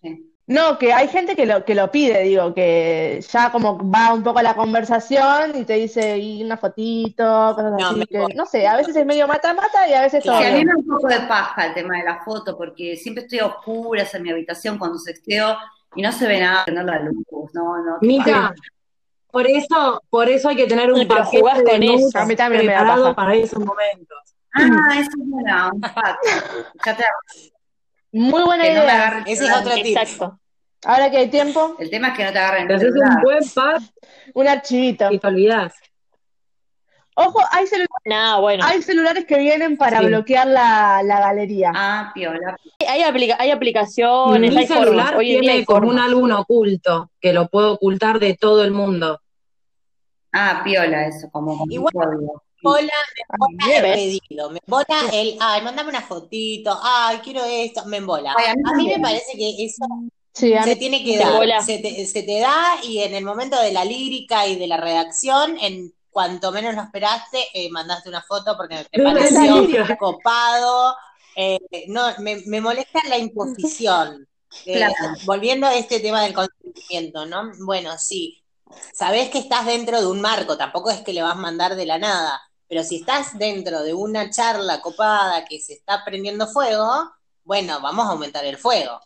[0.03, 0.71] eh, no.
[0.71, 4.23] No, que hay gente que lo, que lo pide, digo, que ya como va un
[4.23, 8.45] poco a la conversación y te dice y una fotito, cosas No, así, que no
[8.45, 10.23] sé, a veces es medio mata-mata y a veces.
[10.23, 12.95] Sí, a mí me da un poco de paja el tema de la foto, porque
[12.97, 15.57] siempre estoy a oscuras en mi habitación cuando sexteo
[15.95, 17.97] y no se ve nada, prender la luz, no, no.
[18.01, 18.53] Mica,
[19.31, 22.19] por eso, por eso hay que tener un paquete jugás de con eso.
[22.19, 23.15] A mí también me da paja.
[23.15, 24.17] para esos momentos.
[24.53, 26.19] Ah, eso es buena, un pack.
[26.85, 27.03] Ya te
[28.11, 29.23] Muy buena que no idea.
[29.25, 29.97] el Ese es otro tip.
[29.97, 30.40] Exacto.
[30.85, 33.39] Ahora que hay tiempo, El tema es que no te agarren Te haces un buen
[33.53, 33.81] pack
[34.33, 35.11] un archivito.
[35.11, 35.73] y te olvidás.
[37.13, 38.63] Ojo, hay, celu- No, bueno.
[38.65, 40.05] hay celulares que vienen para Sí.
[40.05, 41.71] bloquear la, la galería.
[41.75, 42.55] Ah, piola.
[42.87, 44.85] Hay, aplica- hay aplicaciones, Mi hay formas.
[44.85, 46.05] celular día tiene hay como un formas.
[46.05, 49.19] álbum oculto que lo puedo ocultar de todo el mundo.
[50.31, 52.15] Ah, piola eso, como un Igual- me
[52.63, 52.93] embola
[53.65, 58.33] Bien, el pedido, me embola el, ay, mandame una fotito, ay, quiero esto, me embola.
[58.37, 59.83] Ay, a mí A mí me parece que eso
[60.33, 63.59] Sí, a se tiene que dar, se te, se te da y en el momento
[63.61, 68.21] de la lírica y de la redacción, en cuanto menos lo esperaste, eh, mandaste una
[68.21, 70.95] foto porque te pareció copado.
[71.35, 74.27] eh, no, me, me molesta la imposición.
[74.65, 75.15] Eh, Claro.
[75.21, 77.51] volviendo a este tema del consentimiento, ¿no?
[77.65, 78.43] Bueno, sí,
[78.93, 81.85] sabés que estás dentro de un marco, tampoco es que le vas a mandar de
[81.87, 87.11] la nada, pero si estás dentro de una charla copada que se está prendiendo fuego,
[87.43, 88.99] bueno, vamos a aumentar el fuego.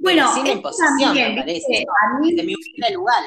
[0.00, 1.84] Bueno, sin imposición, también, me parece.
[1.84, 3.22] A mí, Desde mi humilde lugar.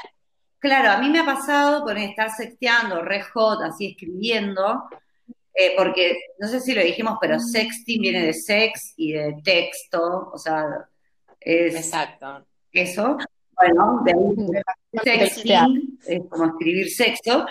[0.59, 4.83] claro, a mí me ha pasado por estar sexteando, re hot, así escribiendo,
[5.53, 10.31] eh, porque no sé si lo dijimos, pero sexting viene de sex y de texto,
[10.33, 10.65] o sea,
[11.39, 12.45] es Exacto.
[12.71, 13.17] eso.
[13.55, 17.45] Bueno, de ahí sexting, es como escribir sexo.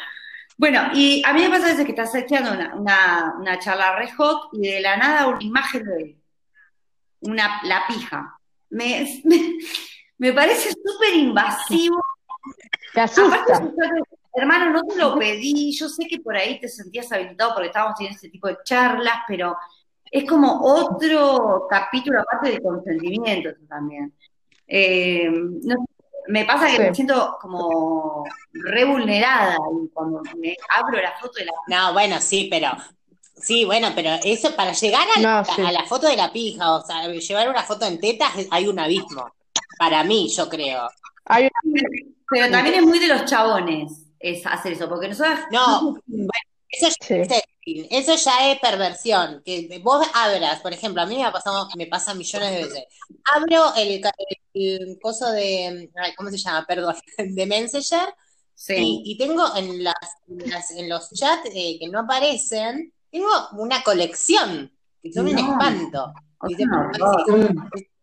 [0.58, 3.96] Bueno, y a mí me pasa a veces que estás sexteando una, una, una charla
[3.96, 6.16] re hot y de la nada una imagen de
[7.20, 8.36] una, la pija.
[8.72, 9.52] Me, me,
[10.18, 12.00] me parece súper invasivo.
[12.94, 13.62] te asusta.
[14.34, 17.96] hermano, no te lo pedí, yo sé que por ahí te sentías habilitado porque estábamos
[17.96, 19.56] teniendo ese tipo de charlas, pero
[20.10, 24.12] es como otro capítulo aparte de consentimiento también.
[24.66, 25.84] Eh, no
[26.28, 26.82] me pasa que Sí.
[26.82, 32.20] me siento como re vulnerada y cuando me abro la foto de la No, bueno,
[32.20, 32.68] sí, pero.
[33.42, 35.62] Sí, bueno, pero eso para llegar a la, No, sí.
[35.62, 38.78] a la foto de la pija, o sea, llevar una foto en tetas, hay un
[38.78, 39.24] abismo.
[39.78, 40.88] Para mí, yo creo.
[41.24, 41.48] Hay
[42.30, 45.96] Pero también es muy de los chabones es hacer eso, porque nosotros No,
[46.70, 47.14] Eso ya Sí.
[47.14, 49.42] es eso ya es perversión.
[49.44, 52.84] Que vos abras, por ejemplo, a mí me ha pasado, me pasa millones de veces.
[53.34, 54.00] Abro el,
[54.54, 56.64] el coso de, ay, ¿cómo se llama?
[56.66, 58.14] Perdón, de Messenger
[58.54, 58.74] sí.
[59.04, 59.94] y, y tengo en las,
[60.28, 65.38] en las- en los chats eh, que no aparecen, tengo una colección que son un
[65.38, 66.12] espanto.
[66.42, 66.88] No,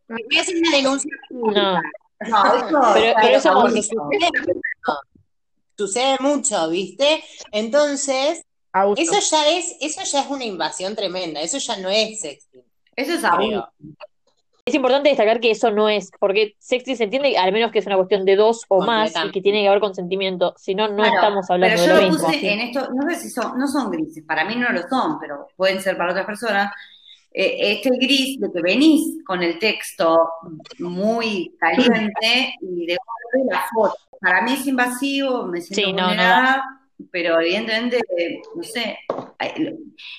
[0.08, 1.12] voy a hacer una denuncia.
[1.30, 1.52] No.
[1.52, 4.10] no, eso Pero- eso- abuso.
[5.78, 7.24] Sucede mucho, ¿viste?
[7.52, 8.41] Entonces,
[8.74, 9.02] abuso.
[9.02, 12.63] eso ya es, eso ya es una invasión tremenda, eso ya no es sexting.
[12.95, 13.32] Eso es creo.
[13.32, 13.69] abuso.
[14.65, 17.86] Es importante destacar que eso no es, porque sexting se entiende al menos que es
[17.88, 20.98] una cuestión de dos o más y que tiene que haber consentimiento, si no, no
[20.98, 22.28] Claro, estamos hablando pero de yo lo lo mismo.
[22.28, 25.19] puse en esto, no sé si son, no son grises, para mí no lo son,
[25.19, 26.72] pero pueden ser para otras personas.
[27.32, 30.30] Eh, este gris de que venís con el texto
[30.80, 32.98] muy caliente y de
[33.52, 33.95] la foto.
[34.19, 36.63] Para mí es invasivo, me siento Sí, no, no vulnerada,
[37.12, 38.00] pero evidentemente,
[38.56, 38.98] no sé.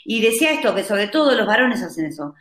[0.04, 2.34] Y decía esto, que sobre todo los varones hacen eso.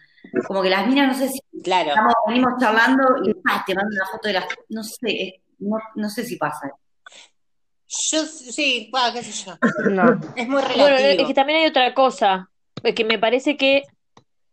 [0.47, 1.89] Como que las minas, no sé si Claro.
[1.89, 4.45] estamos, venimos charlando y te mandan una foto de las.
[4.69, 6.71] No sé, no, no sé si pasa.
[8.11, 9.57] Yo sí, bueno, qué sé yo.
[9.89, 10.11] No.
[10.35, 11.21] Es muy Bueno, relativo.
[11.23, 12.49] es que también hay otra cosa,
[12.83, 13.83] eh, que me parece que,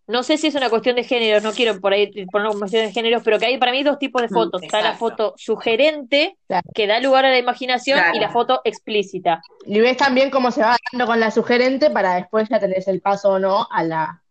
[0.06, 2.86] no sé si es una cuestión de género, no quiero por ahí poner como cuestión
[2.86, 4.62] de géneros, pero que hay para mí dos tipos de Mm, fotos.
[4.62, 6.66] Está la foto sugerente, Claro.
[6.74, 8.16] que da lugar a la imaginación, Claro.
[8.16, 9.42] y la foto explícita.
[9.66, 13.02] Y ves también cómo se va dando con la sugerente para después ya tenés el
[13.02, 14.22] paso o no a la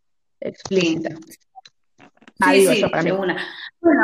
[0.47, 1.15] explícita.
[2.51, 3.11] Sí, sí, para mí.
[3.11, 3.45] de una.
[3.79, 4.03] Bueno,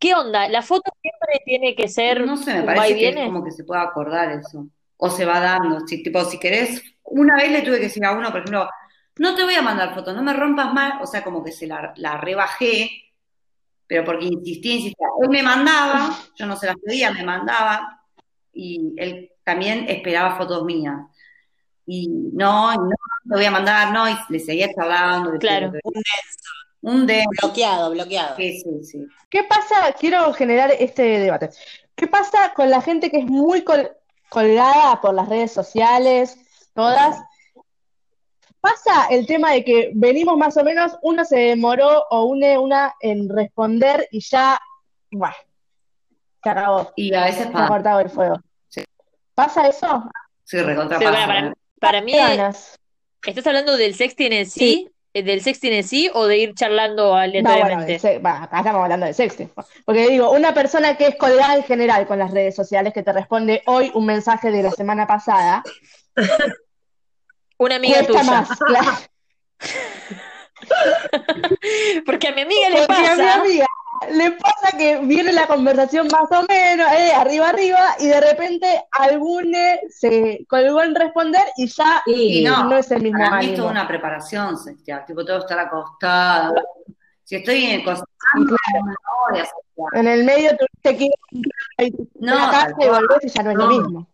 [0.00, 0.48] ¿Qué onda?
[0.48, 3.26] ¿La foto siempre tiene que ser no sé, me parece que es viene?
[3.26, 4.66] como que se puede acordar eso.
[4.96, 5.86] O se va dando.
[5.86, 8.68] Si, tipo, si querés, una vez le tuve que decir a uno, por ejemplo,
[9.18, 11.02] no te voy a mandar fotos, no me rompas más.
[11.02, 12.90] O sea, como que se la, la rebajé,
[13.86, 15.06] pero porque insistía, insistía.
[15.22, 18.02] Él me mandaba, yo no se las pedía, me mandaba,
[18.54, 20.96] y él también esperaba fotos mías.
[21.84, 22.88] Y no, y no,
[23.30, 25.38] te voy a mandar, no, y le seguía charlando.
[25.38, 25.72] Claro.
[25.84, 26.02] Un
[26.82, 27.24] Un de.
[27.40, 28.36] Bloqueado, bloqueado.
[28.36, 29.06] Sí, sí, sí.
[29.28, 29.92] ¿Qué pasa?
[29.98, 31.50] Quiero generar este debate.
[31.94, 33.92] ¿Qué pasa con la gente que es muy col-
[34.28, 36.36] colgada por las redes sociales,
[36.74, 37.22] todas?
[38.60, 42.94] Pasa el tema de que venimos más o menos, uno se demoró o une una
[43.00, 44.58] en responder y ya,
[45.10, 45.34] bueno,
[46.42, 48.36] se acabó, Y a veces se ha pasa, cortado el fuego.
[48.68, 48.84] Sí.
[49.34, 50.04] ¿Pasa eso?
[50.44, 52.12] sí, recontra pasa, para, para mí.
[53.26, 54.88] ¿Estás hablando del sexting en sí?
[55.12, 57.92] ¿Eh, ¿Del sexting en sí o de ir charlando No, bueno, aleatoriamente?
[57.92, 59.50] del se- va, acá estamos hablando de sexting.
[59.84, 63.12] Porque digo, una persona que es colgada en general con las redes sociales, que te
[63.12, 65.62] responde hoy un mensaje de la semana pasada,
[67.58, 68.22] Una amiga tuya.
[68.22, 68.92] más, claro.
[72.06, 73.34] Porque a mi amiga le Porque a mi pasa.
[73.40, 73.66] amiga
[74.12, 78.84] le pasa que viene la conversación más o menos, eh, arriba, arriba, y de repente
[78.92, 83.46] algune se colgó en responder y ya Y no, no es el mismo Para mí
[83.50, 86.54] es toda una preparación sextear, tipo, que estar acostada.
[87.24, 89.94] Si estoy en no a sextear.
[89.94, 93.56] En el medio tuviste que ir No, la casa y volvés y ya no es
[93.56, 93.70] lo No.
[93.70, 94.08] mismo.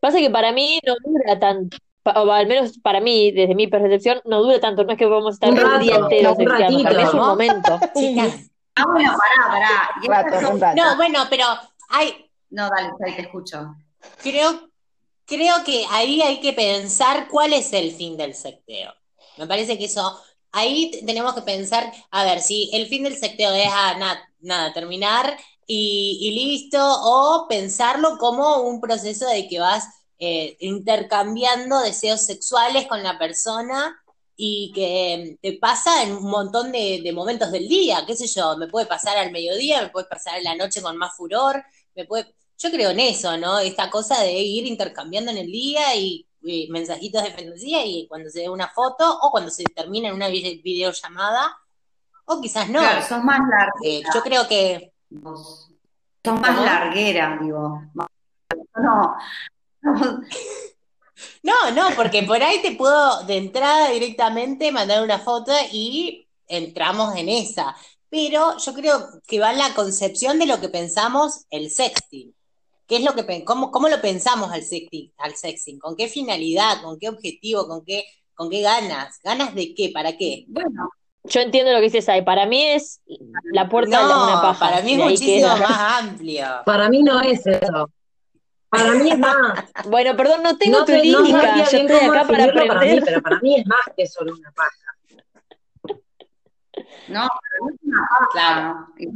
[0.00, 1.76] Pasa que para mí no dura tanto.
[2.14, 4.84] O al menos para mí, desde mi percepción, no dura tanto.
[4.84, 6.82] No es que vamos a estar Un un día rato, entero un sexteando.
[6.84, 7.80] Para mí es un momento.
[7.96, 8.50] Chicas.
[8.76, 9.90] Ah, bueno, pará, pará.
[10.74, 11.46] No, bueno, pero
[11.88, 13.74] hay, No, dale, ahí te escucho.
[14.22, 14.70] creo,
[15.26, 18.92] creo que ahí hay que pensar cuál es el fin del secteo.
[19.38, 20.20] Me parece que eso,
[20.52, 24.72] ahí tenemos que pensar, a ver, si el fin del secteo es ah, na- nada,
[24.72, 25.36] terminar
[25.66, 29.84] y, y listo, o pensarlo como un proceso de que vas
[30.18, 34.02] eh, intercambiando deseos sexuales con la persona
[34.36, 38.56] y que te pasa en un montón de, de momentos del día, qué sé yo,
[38.58, 42.04] me puede pasar al mediodía, me puede pasar en la noche con más furor, me
[42.04, 43.58] puede, yo creo en eso, ¿no?
[43.58, 48.28] Esta cosa de ir intercambiando en el día y, y mensajitos de fantasía y cuando
[48.30, 51.56] se ve una foto o cuando se termina en una vide- videollamada
[52.26, 52.80] o quizás no.
[52.80, 53.72] Claro, sos más larguera.
[53.84, 54.92] Eh, yo creo que.
[55.12, 56.64] Sos más ¿Cómo?
[56.66, 57.82] larguera, digo.
[57.94, 59.16] No,
[59.82, 60.20] no.
[61.42, 67.16] No, no, porque por ahí te puedo de entrada directamente mandar una foto y entramos
[67.16, 67.74] en esa.
[68.08, 72.34] Pero yo creo que va en la concepción de lo que pensamos el sexting.
[72.86, 75.78] ¿Qué es lo que cómo, cómo lo pensamos al sexting, al sexting?
[75.78, 76.82] ¿Con qué finalidad?
[76.82, 77.66] ¿Con qué objetivo?
[77.66, 79.18] ¿Con qué, con qué ganas?
[79.24, 79.90] ¿Ganas de qué?
[79.92, 80.44] ¿Para qué?
[80.46, 80.88] Bueno,
[81.24, 82.22] Yo entiendo lo que dices ahí.
[82.22, 83.00] Para mí es
[83.52, 84.58] la puerta de una paja.
[84.60, 85.56] para mí es muchísimo queda.
[85.56, 86.46] más amplio.
[86.64, 87.90] Para mí no es eso.
[88.68, 89.36] Para mí es más.
[89.88, 91.56] Bueno, perdón, no tengo no tu lírica.
[91.56, 93.04] Yo estoy acá para definirlo para mí, aprender.
[93.04, 94.70] pero para mí es más que solo una paja.
[97.08, 98.28] no, pero es una paja.
[98.32, 98.86] Claro.
[98.98, 99.08] Es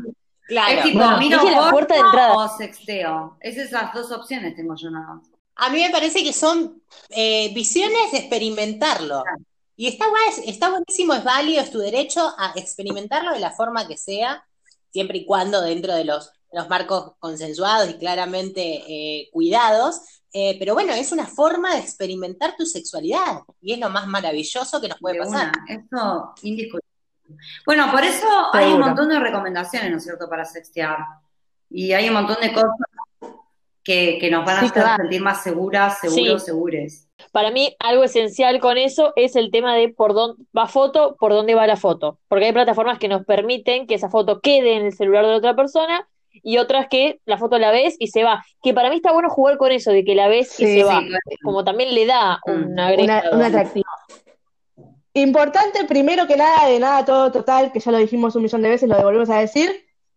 [0.48, 0.82] Claro.
[0.82, 2.34] tipo, Bueno, miro la puerta de entrada.
[2.34, 3.36] o sexteo.
[3.40, 5.26] Esas las dos opciones tengo yo nada más.
[5.56, 9.22] A mí me parece que son eh, visiones de experimentarlo.
[9.76, 13.86] Y está, guay, está buenísimo, es válido, es tu derecho a experimentarlo de la forma
[13.86, 14.44] que sea,
[14.90, 20.00] siempre y cuando dentro de los, los marcos consensuados y claramente eh, cuidados.
[20.32, 24.80] Eh, pero bueno, es una forma de experimentar tu sexualidad y es lo más maravilloso
[24.80, 25.52] que nos puede De pasar.
[25.52, 26.88] una, eso indiscutible.
[27.66, 30.98] Bueno, por eso hay un montón de recomendaciones, ¿no es cierto?, para sextear.
[31.68, 32.70] Y hay un montón de cosas
[33.82, 35.02] que, que nos van a Sí, hacer claro.
[35.02, 36.46] sentir más seguras, seguros, Sí.
[36.46, 37.08] segures.
[37.32, 41.32] para mí algo esencial con eso es el tema de por dónde va foto, por
[41.32, 42.18] dónde va la foto.
[42.28, 45.54] Porque hay plataformas que nos permiten que esa foto quede en el celular de otra
[45.56, 48.44] persona y otras que la foto la ves y se va.
[48.62, 50.82] Que para mí está bueno jugar con eso, de que la ves y se sí,
[50.82, 51.00] va.
[51.00, 51.18] claro.
[51.42, 52.72] Como también le da un Mm.
[52.72, 53.36] una, agregado.
[53.36, 53.84] un atractivo.
[55.14, 58.68] Importante, primero que nada, de nada todo total, que ya lo dijimos un millón de
[58.70, 59.68] veces, lo devolvemos a decir,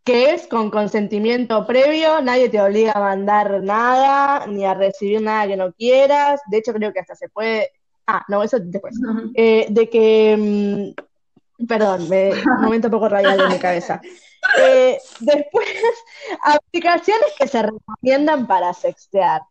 [0.03, 5.47] que es con consentimiento previo, nadie te obliga a mandar nada, ni a recibir nada
[5.47, 7.70] que no quieras, de hecho creo que hasta se puede,
[8.05, 8.93] ah, no, eso después,
[9.34, 10.93] Eh, de que,
[11.57, 13.99] mm, perdón, me, un momento un poco radial de mi cabeza.
[14.60, 15.68] Eh, después,
[16.44, 19.41] aplicaciones que se recomiendan para sextear.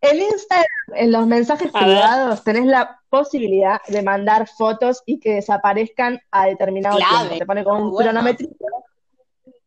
[0.00, 0.66] En Instagram,
[0.96, 1.88] en los mensajes A ver.
[1.96, 7.18] privados, tenés la posibilidad de mandar fotos y que desaparezcan a determinado Clave.
[7.28, 7.38] tiempo.
[7.38, 8.10] Te pone con un Bueno.
[8.10, 8.48] cronómetro.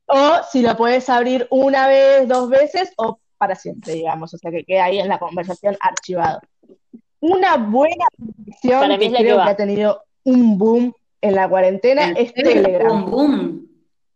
[0.05, 4.33] O si lo puedes abrir una vez, dos veces o para siempre, digamos.
[4.33, 6.39] O sea, que quede ahí en la conversación archivado.
[7.19, 9.45] Una buena aplicación Para mí que que creo va.
[9.45, 13.09] que ha tenido un boom en la cuarentena es Telegram.
[13.09, 13.66] Boom, boom.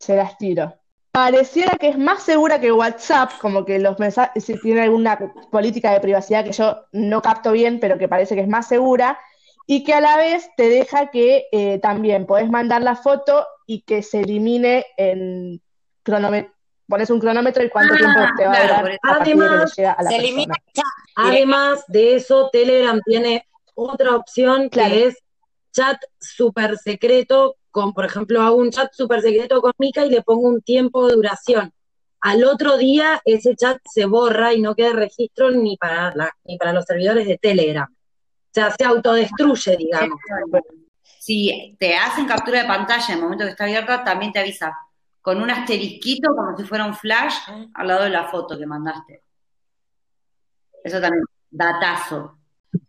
[0.01, 0.73] Se las tiro.
[1.11, 5.19] Pareciera que es más segura que WhatsApp, como que los mensajes, si tiene alguna
[5.51, 9.19] política de privacidad que yo no capto bien, pero que parece que es más segura,
[9.67, 13.81] y que a la vez te deja que eh, también podés mandar la foto y
[13.81, 15.61] que se elimine en
[16.01, 16.51] cronómetro.
[16.87, 19.79] Pones un cronómetro y cuánto Ah, tiempo te va a claro, durar a que Además,
[19.79, 20.55] a la Se elimina.
[21.15, 24.95] Además de eso, Telegram tiene otra opción que Claro.
[24.95, 25.17] es
[25.71, 30.21] chat súper secreto, con, por ejemplo, hago un chat súper secreto con Mica y le
[30.21, 31.73] pongo un tiempo de duración.
[32.19, 36.57] Al otro día ese chat se borra y no queda registro ni para, la- ni
[36.57, 37.87] para los servidores de Telegram.
[37.91, 40.19] O sea, se autodestruye, digamos.
[41.19, 44.77] Si te hacen captura de pantalla en el momento que está abierta, también te avisa.
[45.21, 47.35] Con un asterisquito, como si fuera un flash,
[47.73, 49.23] al lado de la foto que mandaste.
[50.83, 52.37] Eso también, datazo.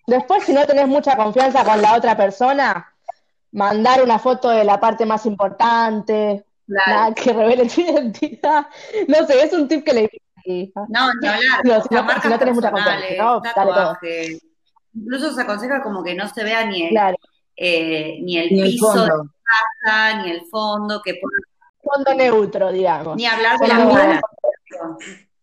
[0.07, 2.92] Después, si no tenés mucha confianza con la otra persona,
[3.53, 6.91] mandar una foto de la parte más importante, Claro.
[6.91, 8.67] nada que revele tu identidad.
[9.09, 10.11] No sé, es un tip que le
[10.45, 10.73] di.
[10.89, 11.65] No, ni hablar.
[11.65, 13.41] No, si no- si no tenés mucha confianza, personales, ¿no?
[13.41, 13.65] Dale todo.
[13.75, 14.43] tatuajes.
[14.95, 17.17] Incluso se aconseja como que no se vea ni el, Claro,
[17.57, 19.31] eh, ni el Ni el piso de fondo.
[19.83, 23.17] casa, ni el fondo, que ponga- fondo neutro, digamos.
[23.17, 24.21] ni hablar de la cara.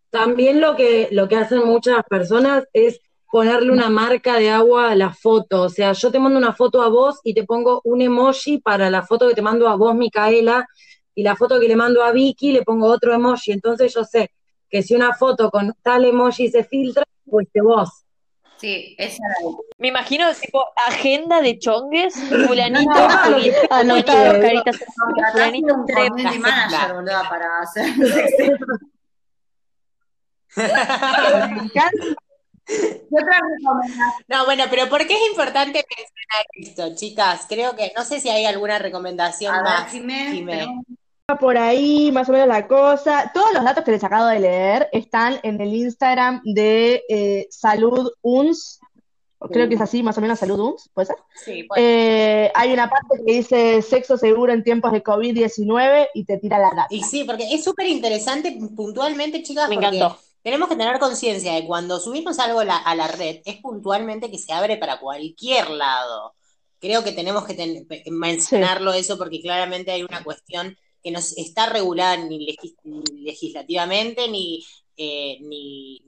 [0.09, 2.99] También lo que, lo que hacen muchas personas es
[3.29, 5.63] ponerle una marca de agua a la foto.
[5.63, 8.89] O sea, yo te mando una foto a vos y te pongo un emoji para
[8.89, 10.67] la foto que te mando a vos, Micaela,
[11.13, 13.51] y la foto que le mando a Vicky le pongo otro emoji.
[13.51, 14.31] Entonces yo sé
[14.69, 18.05] que si una foto con tal emoji se filtra, pues te vos.
[18.57, 22.13] Sí, esa era Me imagino tipo agenda de chongues,
[22.45, 24.41] fulanito, No, no, fulanito, anotado.
[24.41, 24.79] caritas,
[25.31, 28.57] fulanito, un community manager, boluda, para hacer sexting.
[30.57, 32.15] Me encanta.
[32.69, 34.11] ¿Qué otra recomendación?
[34.27, 37.45] No, bueno, pero ¿por qué es importante mencionar esto, chicas?
[37.49, 39.91] Creo que, no sé si hay alguna recomendación A ver, más.
[39.91, 40.51] Jimé, Jimé.
[40.59, 40.85] tenemos-
[41.39, 43.29] por ahí, más o menos la cosa.
[43.33, 48.11] Todos los datos que les acabo de leer están en el Instagram de eh, Salud
[48.23, 48.79] UNS.
[49.51, 51.15] Creo que es así, más o menos Salud UNS, ¿puede ser?
[51.45, 56.25] Sí, bueno, Eh, hay una parte que dice sexo seguro en tiempos de COVID-19 y
[56.25, 56.87] te tira la data.
[56.89, 60.19] y sí, porque es súper interesante puntualmente, chicas, Me porque encantó.
[60.43, 64.37] Tenemos que tener conciencia de cuando subimos algo la, a la red, es puntualmente que
[64.39, 66.35] se abre para cualquier lado.
[66.79, 71.67] Creo que tenemos que ten- mencionarlo eso porque claramente hay una cuestión que no está
[71.67, 72.55] regulada ni
[73.23, 74.65] legislativamente ni,
[74.97, 76.01] eh, ni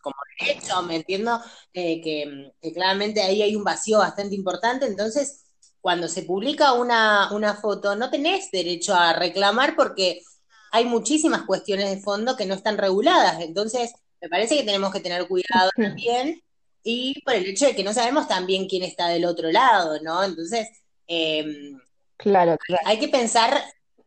[0.00, 1.40] como derecho, me entiendo,
[1.72, 5.44] Eh, que, que claramente ahí hay un vacío bastante importante, entonces
[5.80, 10.20] cuando se publica una, una foto no tenés derecho a reclamar porque
[10.72, 15.00] hay muchísimas cuestiones de fondo que no están reguladas, entonces me parece que tenemos que
[15.00, 16.42] tener cuidado también
[16.82, 20.22] y por el hecho de que no sabemos también quién está del otro lado, ¿no?
[20.24, 20.68] Entonces,
[21.06, 21.44] eh,
[22.16, 22.82] Claro, claro.
[22.86, 23.62] hay que pensar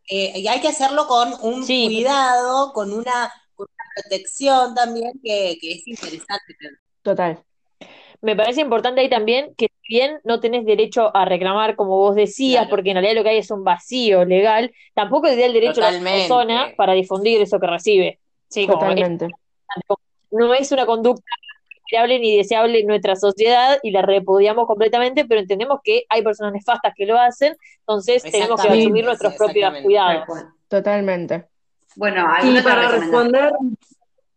[0.10, 1.86] eh, y hay que hacerlo con un Sí.
[1.86, 6.56] cuidado, con una, con una protección también que, que es interesante.
[7.02, 7.44] total.
[8.22, 12.16] Me parece importante ahí también que si bien no tenés derecho a reclamar, como vos
[12.16, 12.70] decías, Claro.
[12.70, 15.84] porque en realidad lo que hay es un vacío legal, tampoco le da el derecho
[15.84, 18.20] a la persona para difundir eso que recibe.
[18.48, 19.28] Sí, como es- Totalmente.
[20.32, 21.24] no es una conducta
[22.08, 26.94] ni deseable en nuestra sociedad y la repudiamos completamente, pero entendemos que hay personas nefastas
[26.96, 30.26] que lo hacen, entonces tenemos que asumir nuestros sí, propios cuidados.
[30.70, 31.48] Totalmente.
[31.98, 33.52] Bueno, Y ¿alguna otra para responder,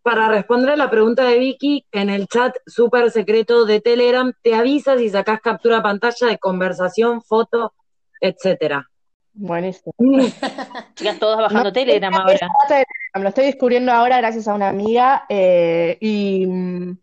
[0.05, 4.55] para responder a la pregunta de Vicky, en el chat súper secreto de Telegram te
[4.55, 7.73] avisa si sacás captura pantalla de conversación, foto,
[8.21, 8.87] etcétera.
[9.33, 9.95] Buenísimo.
[10.95, 12.51] Chicas, todas bajando No, Telegram ahora.
[13.15, 16.99] Lo estoy descubriendo ahora gracias a una amiga eh, y mm,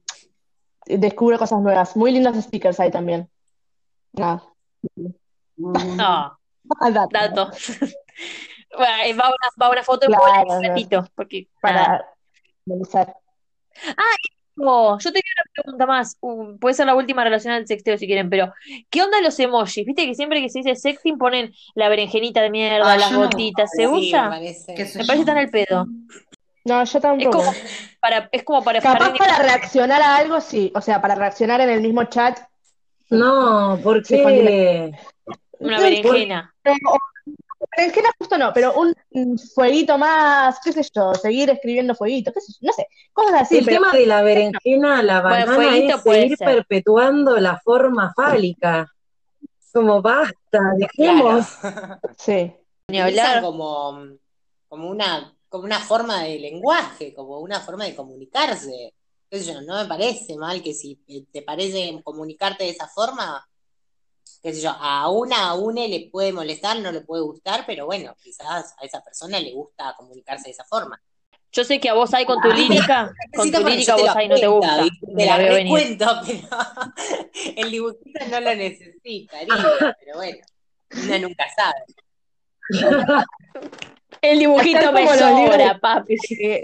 [0.86, 1.98] descubre cosas nuevas.
[1.98, 3.28] Muy lindos stickers hay también.
[4.14, 4.44] Nada.
[5.58, 5.96] Mm.
[5.98, 6.38] No,
[6.94, 7.10] Dato.
[7.12, 7.52] dato.
[8.78, 10.70] Bueno, eh, va una, va una foto y Claro, pone un no.
[10.70, 12.06] gatito, porque nada.
[14.64, 16.18] Oh, yo tenía una pregunta más.
[16.20, 18.54] Uh, puede ser la última relacionada al sexteo si quieren, pero
[18.90, 19.86] ¿qué onda los emojis?
[19.86, 23.18] Viste que siempre que se dice sexting ponen la berenjenita de mierda, Ah, las yo
[23.18, 23.72] no gotitas.
[23.72, 24.30] ¿Se Sí, me usa?
[24.30, 24.74] parece.
[24.76, 25.26] ¿Qué sé Me parece yo?
[25.26, 25.88] tan al pedo.
[26.66, 27.32] No, yo Es tampoco.
[27.40, 27.54] como
[28.00, 30.72] para, es como para Capaz fijar para reaccionar a algo, sí.
[30.76, 32.38] O sea, para reaccionar en el mismo chat.
[33.10, 34.92] No, ¿por Sí, qué?
[35.60, 36.54] una berenjena.
[37.78, 42.54] Berenjena justo no, pero un fueguito más, qué sé yo, seguir escribiendo fueguitos, qué sé
[42.54, 45.96] yo, no sé, cosas así, El pero tema de la berenjena, la Bueno, banana, fueguito
[45.96, 46.48] es seguir ser.
[46.48, 48.92] perpetuando la forma fálica.
[49.74, 51.46] Como basta, dejemos.
[51.62, 52.00] Claro.
[52.18, 52.54] sí.
[53.00, 53.42] Hablar.
[53.42, 54.18] como,
[54.68, 58.94] como una, como una forma de lenguaje, como una forma de comunicarse.
[59.32, 60.96] Yo, no me parece mal que si
[61.32, 63.48] te parece comunicarte de esa forma,
[64.42, 67.86] qué sé yo, a una a une le puede molestar, no le puede gustar, pero
[67.86, 71.02] bueno, quizás a esa persona le gusta comunicarse de esa forma.
[71.54, 74.36] Yo sé que a vos hay con tu lírica, con tu lírica vos ahí no
[74.36, 74.86] te cuento, gusta.
[75.18, 75.74] Te la la veo venir.
[75.74, 79.48] recuento, pero el dibujito no lo necesitaría,
[80.00, 80.38] pero bueno,
[81.04, 81.84] uno nunca sabe.
[84.22, 86.16] El dibujito me como los libros sobra, papi.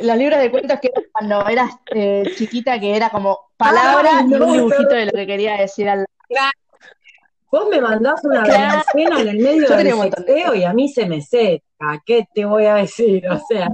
[0.02, 4.28] Los libros de cuentos que cuando eras eh, chiquita, que era como palabra Ay, y
[4.30, 4.96] no, un dibujito no.
[4.96, 6.06] de lo que quería decir al
[7.52, 8.84] Vos me mandás una Claro.
[8.94, 11.64] berenjena en el medio del montón de sexteo y a mí se me seca.
[12.06, 13.28] ¿Qué te voy a decir?
[13.30, 13.70] O sea,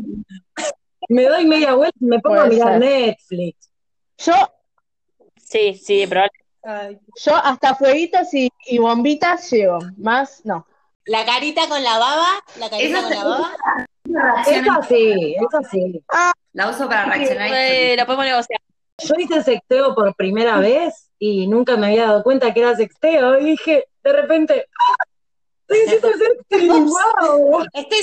[1.10, 2.80] me doy media vuelta y me pongo a mirar ser.
[2.80, 3.70] Netflix.
[4.20, 4.34] Yo,
[5.38, 6.24] Sí, sí, pero
[7.24, 10.66] yo hasta fueguitos y, y bombitas llego, más no.
[11.06, 12.28] La carita con la baba,
[12.60, 13.52] la carita Esa- con la baba.
[14.48, 16.04] Es así, es así.
[16.54, 17.50] La uso para reaccionar.
[17.98, 18.60] la podemos negociar.
[19.00, 23.40] Yo hice sexteo por primera vez y nunca me había dado cuenta que era sexteo.
[23.40, 25.04] Y dije, de repente, ¡ah!
[26.52, 27.66] Wow.
[27.74, 28.00] Estoy.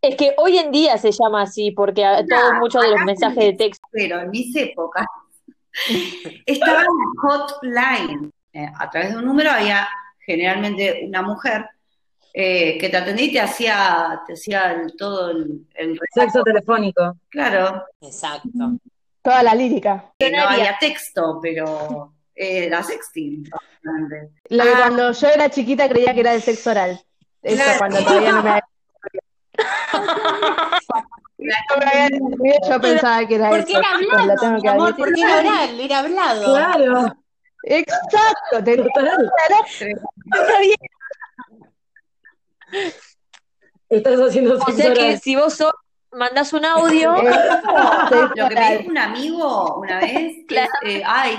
[0.00, 3.52] Es que hoy en día se llama así, porque todos muchos de los mensajes de
[3.54, 3.86] texto.
[3.90, 5.06] pero en mis épocas
[6.46, 6.86] estaba en
[7.20, 8.30] hotline.
[8.52, 9.88] Eh, a través de un número había
[10.24, 11.66] generalmente una mujer
[12.32, 17.16] eh, que te atendía y te hacía, te hacía el- todo el, el Sexo telefónico.
[17.28, 18.48] Claro, Exacto.
[19.22, 20.12] Toda la lírica.
[20.18, 23.48] que no había texto, pero eh, era sexting.
[24.48, 24.74] Lo que Ah.
[24.78, 27.00] cuando yo era chiquita creía que era de sexo oral.
[27.42, 27.78] Eso Claro.
[27.78, 28.64] cuando todavía no me había
[32.68, 33.80] yo pensaba que era Porque eso.
[33.80, 36.54] era tengo que amor, porque era oral, era hablado.
[36.54, 37.16] Claro,
[37.66, 39.30] Exacto, te total.
[40.32, 40.76] Está bien.
[43.88, 45.72] Estás haciendo O sea que si vos sos,
[46.12, 51.38] mandás un audio, Lo que me dijo un amigo una vez, es, eh, ay,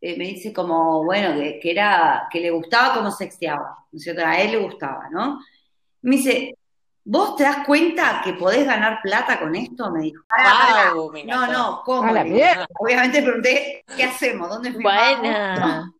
[0.00, 4.02] eh, me dice como, bueno, que, que era, que le gustaba cómo sexteaba, ¿no es
[4.02, 4.24] cierto?
[4.24, 5.40] A él le gustaba, ¿no?
[6.02, 6.56] Me dice,
[7.04, 9.90] ¿vos te das cuenta que podés ganar plata con esto?
[9.90, 10.22] Me dijo.
[10.28, 10.94] "Pará, pará".
[10.94, 12.10] Wow, me No, no, ¿cómo?
[12.78, 14.48] Obviamente pregunté, ¿qué hacemos?
[14.48, 15.18] ¿Dónde firmamos?
[15.20, 15.54] buena.
[15.54, 15.94] Claro,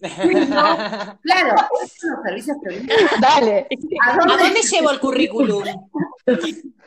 [1.20, 2.86] los servicios que
[3.20, 3.66] Dale.
[4.06, 4.60] ¿A ¿A dónde?
[4.60, 5.64] llevo el currículum?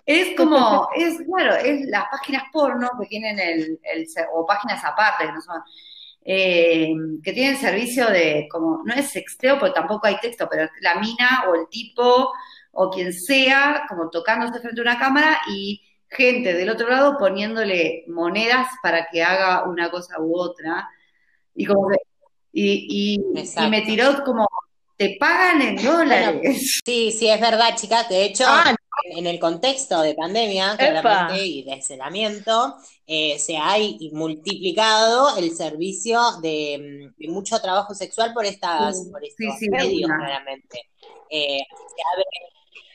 [0.05, 3.79] Es como, es claro, es las páginas porno que tienen el,
[4.33, 5.61] o páginas aparte que no son,
[6.23, 10.71] eh, que tienen servicio de, como, no es sexteo porque tampoco hay texto, pero es
[10.81, 12.31] la mina o el tipo
[12.71, 18.05] o quien sea, como tocándose frente a una cámara y gente del otro lado poniéndole
[18.07, 20.87] monedas para que haga una cosa u otra.
[21.55, 21.97] Y como que,
[22.59, 23.69] y, y- y Exacto.
[23.69, 24.47] me tiró como,
[24.97, 26.81] te pagan en dólares.
[26.85, 28.09] Sí, sí, es verdad, chicas.
[28.09, 28.75] De hecho, Ah,
[29.15, 33.75] en el contexto de pandemia, claramente, y de aislamiento, eh, se ha
[34.13, 39.69] multiplicado el servicio de, mm, de mucho trabajo sexual por estas, Sí, por estos sí,
[39.69, 40.81] medios, claramente.
[41.29, 42.25] Eh, se, abren,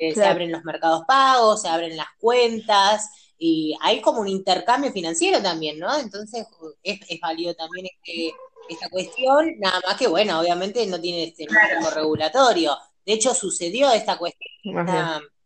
[0.01, 3.09] eh, se abren los mercados pagos, se abren las cuentas,
[3.39, 5.97] y hay como un intercambio financiero también, ¿no?
[5.99, 6.47] Entonces,
[6.83, 8.33] es, es válido también este,
[8.73, 12.77] esta cuestión, nada más que, bueno, obviamente no tiene este marco regulatorio.
[13.05, 14.87] De hecho, sucedió esta cuestión bien.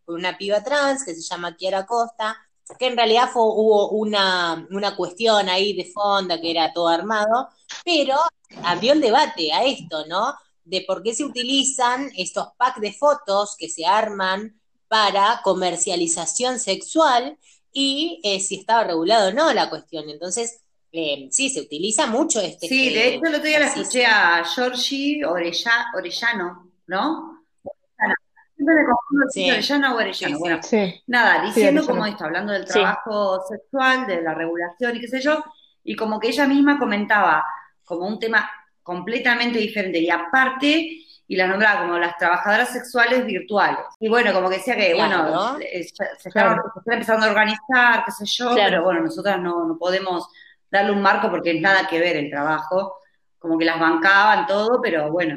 [0.06, 2.36] una, piba trans que se llama Kiara Costa,
[2.78, 7.48] que en realidad fue, hubo una, una cuestión ahí de fondo que era todo armado,
[7.84, 8.16] pero
[8.62, 10.34] abrió el debate a esto, ¿no?
[10.64, 17.38] De por qué se utilizan estos packs de fotos que se arman para comercialización sexual
[17.72, 20.08] y eh, si estaba regulado o no la cuestión.
[20.08, 20.60] Entonces,
[20.96, 22.66] eh, sí, se utiliza mucho este.
[22.68, 27.42] Sí, de este hecho el otro día la escuché a Giorgi Orella- Orellano, ¿no?
[27.62, 28.14] Orellano.
[28.56, 29.50] Siempre me confundo si Sí.
[29.50, 30.14] Orellano o Orellano.
[30.14, 30.38] Sí, sí.
[30.38, 31.02] Bueno, Sí.
[31.06, 32.72] nada, diciendo como esto, hablando del Sí.
[32.72, 35.44] trabajo sexual, de la regulación y qué sé yo,
[35.84, 37.44] y como que ella misma comentaba
[37.84, 38.50] como un tema
[38.82, 43.80] completamente diferente y aparte y las nombraba como las trabajadoras sexuales virtuales.
[43.98, 45.24] Y bueno, como que decía que, Claro.
[45.24, 48.70] bueno, eh, se, se estaba, se está empezando a organizar, qué sé yo, Claro.
[48.70, 50.28] pero bueno, nosotras no, no podemos
[50.70, 52.96] darle un marco porque es nada que ver el trabajo,
[53.38, 55.36] como que las bancaban todo, pero bueno,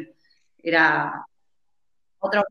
[0.58, 1.26] era
[2.20, 2.44] otra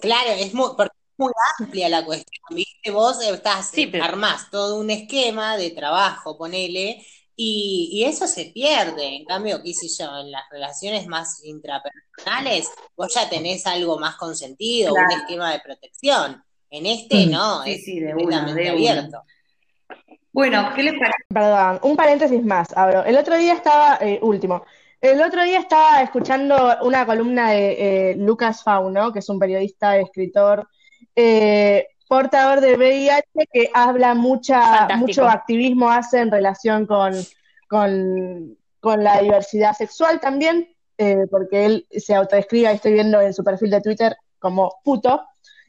[0.00, 2.90] Claro, es muy, porque es muy amplia la cuestión, ¿viste?
[2.90, 7.06] Vos estás, Sí, pero- armás todo un esquema de trabajo, ponele,
[7.36, 9.16] y, y eso se pierde.
[9.16, 14.16] En cambio, qué sé yo, en las relaciones más intrapersonales, vos ya tenés algo más
[14.16, 16.44] consentido, un esquema de protección.
[16.70, 17.30] En este Mm.
[17.30, 19.24] no, Sí, es sí, de una, completamente de una.
[20.34, 21.24] Bueno, ¿qué les parece?
[21.28, 23.04] Perdón, un paréntesis más, abro.
[23.04, 24.64] El otro día estaba, eh, último,
[25.00, 29.96] el otro día estaba escuchando una columna de eh, Lucas Fauno, que es un periodista,
[29.96, 30.66] escritor,
[31.14, 34.98] eh, portador de VIH, que habla mucha, Fantástico.
[34.98, 37.14] mucho activismo hace en relación con,
[37.68, 40.68] con, con la diversidad sexual también,
[40.98, 45.22] eh, porque él se autodescribe, ahí estoy viendo en su perfil de Twitter, como puto.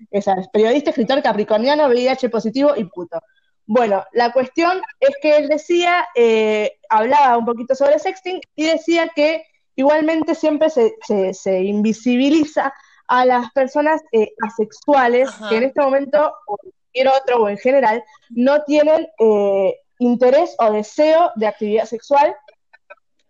[0.09, 3.22] Esa es periodista, escritor capricorniano, VIH positivo y puto.
[3.68, 9.09] Bueno, la cuestión es que él decía, eh, hablaba un poquito sobre sexting y decía
[9.16, 9.43] que
[9.76, 12.74] igualmente siempre se, se- se invisibiliza
[13.07, 15.49] a las personas eh, asexuales Ajá.
[15.49, 20.55] que en este momento, o en cualquier otro o en general, no tienen eh, interés
[20.59, 22.36] o deseo de actividad sexual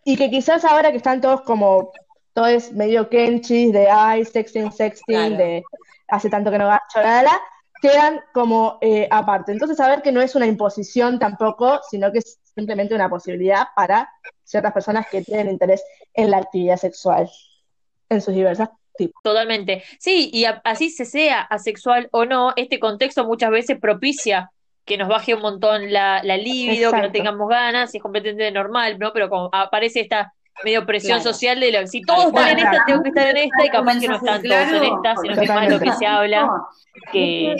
[0.04, 1.92] y que quizás ahora que están todos como,
[2.32, 5.36] todo es medio kenchis de ay, sexting, sexting, Claro.
[5.36, 5.64] de
[6.08, 7.40] hace tanto que no gacho, la, la,
[7.80, 9.52] quedan como eh, aparte.
[9.52, 14.08] Entonces, saber que no es una imposición tampoco, sino que es simplemente una posibilidad para
[14.44, 15.82] ciertas personas que tienen interés
[16.14, 17.28] en la actividad sexual,
[18.08, 19.20] en sus diversas tipos.
[19.22, 19.82] Totalmente.
[19.98, 24.50] Sí, y a- así se sea asexual o no, este contexto muchas veces propicia
[24.84, 28.50] que nos baje un montón la, la libido, que no tengamos ganas, y es completamente
[28.52, 29.12] normal, ¿no?
[29.12, 30.32] Pero como aparece esta
[30.64, 31.32] medio presión Claro.
[31.32, 33.98] social de la, si todos están en esta, tengo que estar en esta, y capaz
[34.00, 36.48] que no están todos en esta, sino que es más lo que se habla,
[37.12, 37.56] que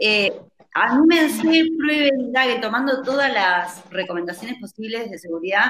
[0.00, 0.32] Eh,
[0.72, 1.42] anímense,
[1.78, 5.66] prueben, indaguen, tomando todas las recomendaciones posibles de seguridad,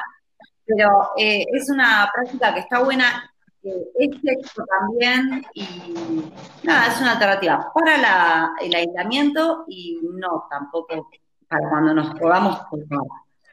[0.66, 0.88] pero
[1.18, 3.30] eh, es una práctica que está buena,
[3.62, 5.66] eh, es sexo también, y
[6.62, 11.08] nada, es una alternativa para la- el aislamiento y no tampoco
[11.48, 12.58] para cuando nos podamos.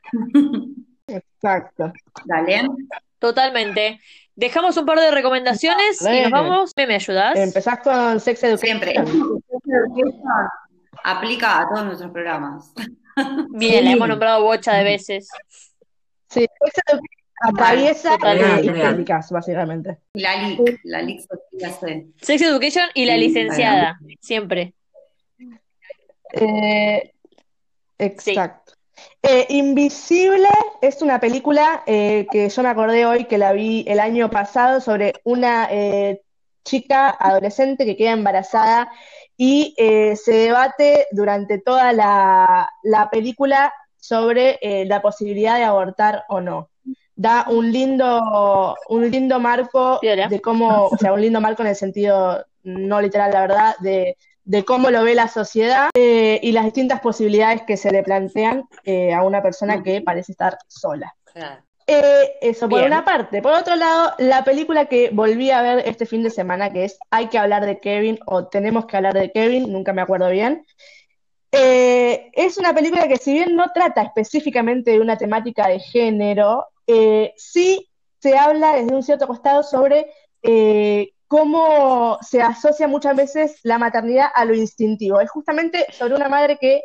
[1.11, 1.91] Exacto.
[2.25, 2.67] Dale.
[3.19, 3.99] totalmente.
[4.35, 6.71] Dejamos un par de recomendaciones y nos vamos.
[6.75, 7.37] ¿Me, me ayudas?
[7.37, 8.79] Empezás con Sex Education.
[8.79, 8.93] Siempre.
[8.95, 10.21] Sex Education
[11.03, 12.73] aplica a todos nuestros programas.
[13.51, 15.27] Bien, la hemos nombrado bocha de veces.
[16.29, 17.01] Sí, Sex Education
[17.43, 18.67] atraviesa Totalmente.
[18.69, 19.97] eh, históricas, básicamente.
[20.13, 21.21] La LIC, la LIC.
[22.21, 24.73] Sex Education y la Sí, licenciada, siempre.
[26.33, 27.11] Eh,
[27.97, 28.73] exacto.
[29.23, 30.49] Eh, Invisible
[30.81, 34.81] es una película eh, que yo me acordé hoy que la vi el año pasado
[34.81, 36.21] sobre una eh,
[36.63, 38.91] chica adolescente que queda embarazada
[39.37, 46.41] y eh, se debate durante toda la, la película sobre la posibilidad de abortar o
[46.41, 46.69] no.
[47.15, 51.75] Da un lindo, un lindo marco de cómo, o sea, un lindo marco en el
[51.75, 56.65] sentido no literal, la verdad, de, de cómo lo ve la sociedad eh, y las
[56.65, 61.15] distintas posibilidades que se le plantean eh, a una persona que parece estar sola.
[61.25, 61.63] Claro.
[61.87, 62.91] Eh, eso por Bien.
[62.91, 63.41] una parte.
[63.41, 66.97] Por otro lado, la película que volví a ver este fin de semana, que es
[67.09, 70.65] Hay que hablar de Kevin o Tenemos que hablar de Kevin, nunca me acuerdo bien.
[71.51, 76.67] Eh, es una película que si bien no trata específicamente de una temática de género,
[76.87, 77.89] eh, sí
[78.19, 80.11] se habla desde un cierto costado sobre
[80.43, 85.21] eh, cómo se asocia muchas veces la maternidad a lo instintivo.
[85.21, 86.81] Es justamente sobre una madre que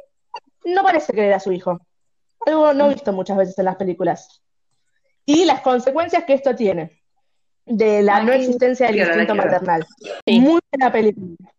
[0.64, 1.80] no parece querer a su hijo.
[2.46, 4.40] Algo no visto muchas veces en las películas.
[5.24, 7.02] Y las consecuencias que esto tiene
[7.64, 9.84] de la no existencia del instinto maternal.
[10.24, 10.38] Sí.
[10.38, 11.52] Muy buena película.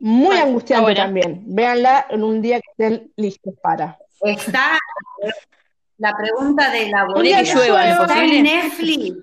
[0.00, 1.44] Muy angustiante también.
[1.46, 3.96] Véanla en un día que estén listos para.
[4.20, 4.76] Está
[5.98, 9.16] la pregunta de la Un día llueva, ¿es ¿Está en Netflix?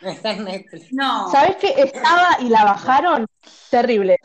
[0.16, 0.92] Está en Netflix.
[0.92, 1.30] No.
[1.30, 1.68] ¿Sabes qué?
[1.76, 3.26] Estaba y la bajaron.
[3.70, 4.16] Terrible.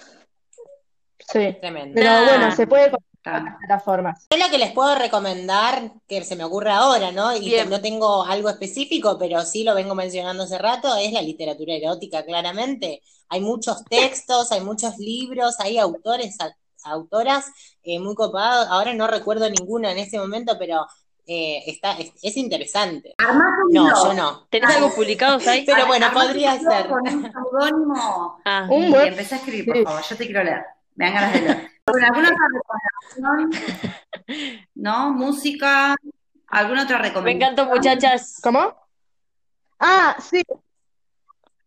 [1.19, 1.57] Sí.
[1.59, 1.93] Tremendo.
[1.95, 2.23] Pero Nah.
[2.25, 3.39] bueno, se puede con Está.
[3.41, 4.27] las plataformas.
[4.29, 7.35] Yo lo que les puedo recomendar, que se me ocurre ahora, ¿no?
[7.35, 7.69] Y Bien.
[7.69, 12.23] no tengo algo específico, pero sí lo vengo mencionando hace rato, es la literatura erótica,
[12.23, 13.01] claramente.
[13.29, 16.37] Hay muchos textos, hay muchos libros, hay autores,
[16.83, 17.45] autoras
[17.81, 18.67] eh, muy copados.
[18.69, 20.85] Ahora no recuerdo ninguno en este momento, pero
[21.27, 23.15] eh, está, es, es interesante.
[23.17, 24.03] Armás un No, blog.
[24.05, 24.47] yo no.
[24.49, 25.63] ¿Tenés algo publicado ahí?
[25.65, 26.87] Pero bueno, Armás podría ser.
[26.87, 28.37] Con un seudónimo.
[28.45, 30.01] Ah, Un buen- empecé a escribir, por favor.
[30.09, 30.63] Yo te quiero leer.
[30.95, 31.71] Me dan ganas de leer.
[31.87, 33.85] Bueno, ¿Alguna otra recomendación?
[34.75, 35.11] ¿No?
[35.13, 35.95] ¿Música?
[36.47, 37.51] ¿Alguna otra Me recomendación?
[37.53, 38.39] encantó, muchachas.
[38.41, 38.75] ¿Cómo?
[39.79, 40.41] Ah, sí.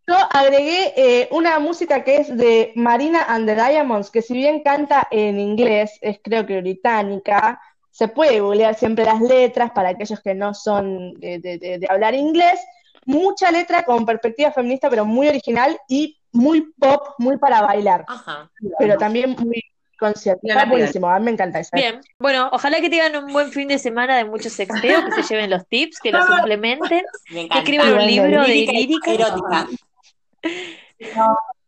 [0.06, 4.62] Yo agregué eh, una música que es de Marina and the Diamonds, que si bien
[4.62, 7.61] canta en inglés, es creo que británica,
[7.99, 11.86] se puede googlear siempre las letras para aquellos que no son de, de- de- de
[11.90, 12.61] hablar inglés.
[13.07, 18.51] Mucha letra con perspectiva feminista, pero muy original y muy pop, muy para bailar, Ajá.
[18.78, 19.62] pero también muy
[19.99, 20.40] consciente.
[20.42, 21.74] Piola, Está buenísimo, a mí me encanta esa.
[21.76, 25.34] Bien, bueno, ojalá que tengan un buen fin de semana de mucho sexteo, que se
[25.34, 27.59] lleven los tips, que los implementen, Me que encanta.
[27.59, 29.66] escriban un libro de Lírica erótica.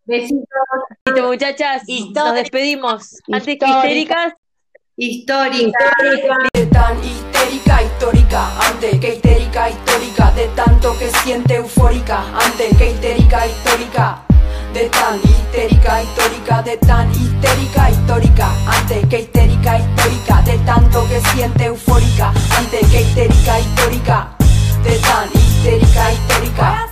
[0.05, 0.47] Besitos
[1.27, 2.25] muchachas, Histórica.
[2.25, 3.17] nos despedimos.
[3.33, 4.35] Antes que histéricas,
[5.01, 5.79] histórica.
[6.53, 12.91] De tan histérica, histórica, antes que histérica, histórica, de tanto que siente eufórica, antes que
[12.91, 14.23] histérica, histórica.
[14.75, 18.49] De tan histérica, histórica, de tan histérica, histórica,
[18.79, 24.37] antes que histérica, histórica, de tanto que siente eufórica, antes que histérica, histórica,
[24.85, 26.90] de tan histérica, histórica.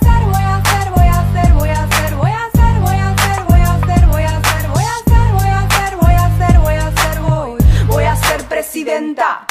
[8.99, 9.48] 真的。